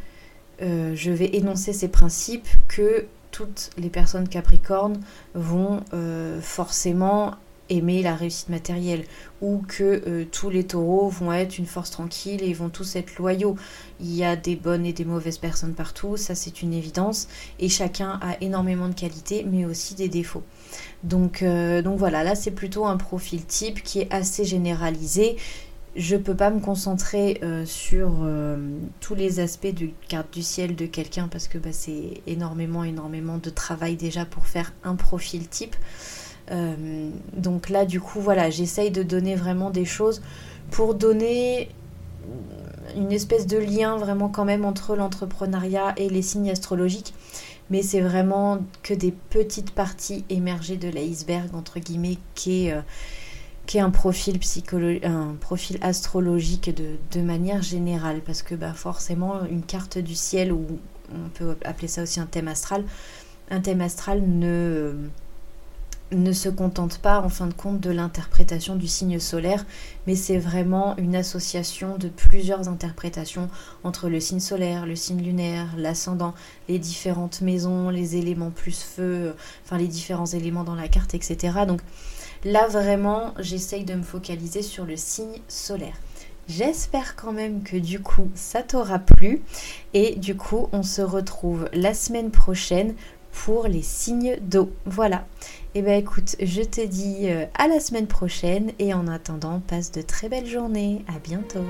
euh, 0.62 0.94
je 0.94 1.10
vais 1.10 1.36
énoncer 1.36 1.72
ces 1.72 1.88
principes 1.88 2.48
que 2.68 3.06
toutes 3.30 3.70
les 3.76 3.90
personnes 3.90 4.28
capricornes 4.28 5.00
vont 5.34 5.82
euh, 5.92 6.40
forcément 6.40 7.34
aimer 7.68 8.00
la 8.00 8.14
réussite 8.14 8.48
matérielle 8.48 9.04
ou 9.42 9.60
que 9.66 10.02
euh, 10.06 10.24
tous 10.30 10.50
les 10.50 10.64
taureaux 10.64 11.08
vont 11.08 11.32
être 11.32 11.58
une 11.58 11.66
force 11.66 11.90
tranquille 11.90 12.42
et 12.42 12.54
vont 12.54 12.68
tous 12.68 12.94
être 12.94 13.16
loyaux. 13.16 13.56
Il 14.00 14.14
y 14.14 14.24
a 14.24 14.36
des 14.36 14.54
bonnes 14.54 14.86
et 14.86 14.92
des 14.92 15.04
mauvaises 15.04 15.38
personnes 15.38 15.74
partout, 15.74 16.16
ça 16.16 16.36
c'est 16.36 16.62
une 16.62 16.72
évidence, 16.72 17.26
et 17.58 17.68
chacun 17.68 18.20
a 18.22 18.40
énormément 18.40 18.88
de 18.88 18.94
qualités 18.94 19.44
mais 19.44 19.64
aussi 19.64 19.96
des 19.96 20.08
défauts. 20.08 20.44
Donc, 21.02 21.42
donc 21.42 21.98
voilà, 21.98 22.22
là 22.22 22.36
c'est 22.36 22.52
plutôt 22.52 22.86
un 22.86 22.96
profil 22.96 23.44
type 23.44 23.82
qui 23.82 24.00
est 24.00 24.12
assez 24.12 24.44
généralisé 24.44 25.36
je 25.96 26.16
peux 26.16 26.34
pas 26.34 26.50
me 26.50 26.60
concentrer 26.60 27.40
euh, 27.42 27.64
sur 27.64 28.18
euh, 28.22 28.56
tous 29.00 29.14
les 29.14 29.40
aspects 29.40 29.74
de 29.74 29.88
carte 30.08 30.32
du 30.32 30.42
ciel 30.42 30.76
de 30.76 30.86
quelqu'un 30.86 31.28
parce 31.28 31.48
que 31.48 31.58
bah, 31.58 31.70
c'est 31.72 32.20
énormément, 32.26 32.84
énormément 32.84 33.38
de 33.38 33.50
travail 33.50 33.96
déjà 33.96 34.26
pour 34.26 34.46
faire 34.46 34.72
un 34.84 34.94
profil 34.94 35.48
type. 35.48 35.74
Euh, 36.50 37.10
donc 37.34 37.70
là, 37.70 37.86
du 37.86 38.00
coup, 38.00 38.20
voilà, 38.20 38.50
j'essaye 38.50 38.90
de 38.90 39.02
donner 39.02 39.34
vraiment 39.36 39.70
des 39.70 39.86
choses 39.86 40.22
pour 40.70 40.94
donner 40.94 41.70
une 42.96 43.12
espèce 43.12 43.46
de 43.46 43.56
lien 43.56 43.96
vraiment 43.96 44.28
quand 44.28 44.44
même 44.44 44.64
entre 44.64 44.96
l'entrepreneuriat 44.96 45.94
et 45.96 46.08
les 46.10 46.22
signes 46.22 46.50
astrologiques. 46.50 47.14
Mais 47.70 47.82
c'est 47.82 48.00
vraiment 48.00 48.58
que 48.82 48.94
des 48.94 49.12
petites 49.12 49.72
parties 49.72 50.24
émergées 50.30 50.76
de 50.76 50.88
l'iceberg, 50.88 51.52
entre 51.54 51.80
guillemets, 51.80 52.18
qui 52.34 52.66
est, 52.66 52.74
euh, 53.66 53.68
qui 53.68 53.78
est 53.78 55.06
un, 55.06 55.36
profil 55.40 55.78
astrologique 55.80 56.74
de, 56.74 56.96
de, 57.12 57.20
manière 57.20 57.62
générale. 57.62 58.20
Parce 58.24 58.42
que 58.42 58.54
bah, 58.54 58.72
forcément, 58.72 59.44
une 59.44 59.62
carte 59.62 59.98
du 59.98 60.14
ciel, 60.14 60.52
ou 60.52 60.66
on 61.12 61.28
peut 61.28 61.56
appeler 61.64 61.88
ça 61.88 62.02
aussi 62.02 62.20
un 62.20 62.26
thème 62.26 62.48
astral, 62.48 62.84
un 63.50 63.60
thème 63.60 63.80
astral 63.80 64.22
ne 64.26 64.94
ne 66.12 66.32
se 66.32 66.48
contente 66.48 66.98
pas 66.98 67.20
en 67.20 67.28
fin 67.28 67.48
de 67.48 67.52
compte 67.52 67.80
de 67.80 67.90
l'interprétation 67.90 68.76
du 68.76 68.86
signe 68.86 69.18
solaire, 69.18 69.64
mais 70.06 70.14
c'est 70.14 70.38
vraiment 70.38 70.96
une 70.98 71.16
association 71.16 71.98
de 71.98 72.08
plusieurs 72.08 72.68
interprétations 72.68 73.48
entre 73.82 74.08
le 74.08 74.20
signe 74.20 74.40
solaire, 74.40 74.86
le 74.86 74.94
signe 74.94 75.20
lunaire, 75.20 75.66
l'ascendant, 75.76 76.34
les 76.68 76.78
différentes 76.78 77.40
maisons, 77.40 77.88
les 77.90 78.16
éléments 78.16 78.50
plus 78.50 78.80
feu, 78.80 79.34
enfin 79.64 79.78
les 79.78 79.88
différents 79.88 80.26
éléments 80.26 80.64
dans 80.64 80.76
la 80.76 80.86
carte, 80.86 81.14
etc. 81.14 81.64
Donc 81.66 81.80
là 82.44 82.66
vraiment, 82.68 83.34
j'essaye 83.38 83.84
de 83.84 83.94
me 83.94 84.02
focaliser 84.02 84.62
sur 84.62 84.84
le 84.84 84.96
signe 84.96 85.40
solaire. 85.48 85.96
J'espère 86.48 87.16
quand 87.16 87.32
même 87.32 87.64
que 87.64 87.76
du 87.76 88.00
coup 88.00 88.30
ça 88.36 88.62
t'aura 88.62 89.00
plu 89.00 89.42
et 89.94 90.14
du 90.14 90.36
coup 90.36 90.68
on 90.70 90.84
se 90.84 91.02
retrouve 91.02 91.68
la 91.72 91.92
semaine 91.92 92.30
prochaine 92.30 92.94
pour 93.32 93.66
les 93.66 93.82
signes 93.82 94.36
d'eau. 94.40 94.70
Voilà. 94.84 95.26
Et 95.74 95.80
eh 95.80 95.82
bien 95.82 95.96
écoute, 95.96 96.36
je 96.40 96.62
te 96.62 96.84
dis 96.84 97.28
euh, 97.28 97.44
à 97.54 97.68
la 97.68 97.80
semaine 97.80 98.06
prochaine 98.06 98.72
et 98.78 98.94
en 98.94 99.08
attendant, 99.08 99.60
passe 99.60 99.92
de 99.92 100.00
très 100.00 100.28
belles 100.28 100.46
journées. 100.46 101.04
À 101.08 101.18
bientôt. 101.18 101.64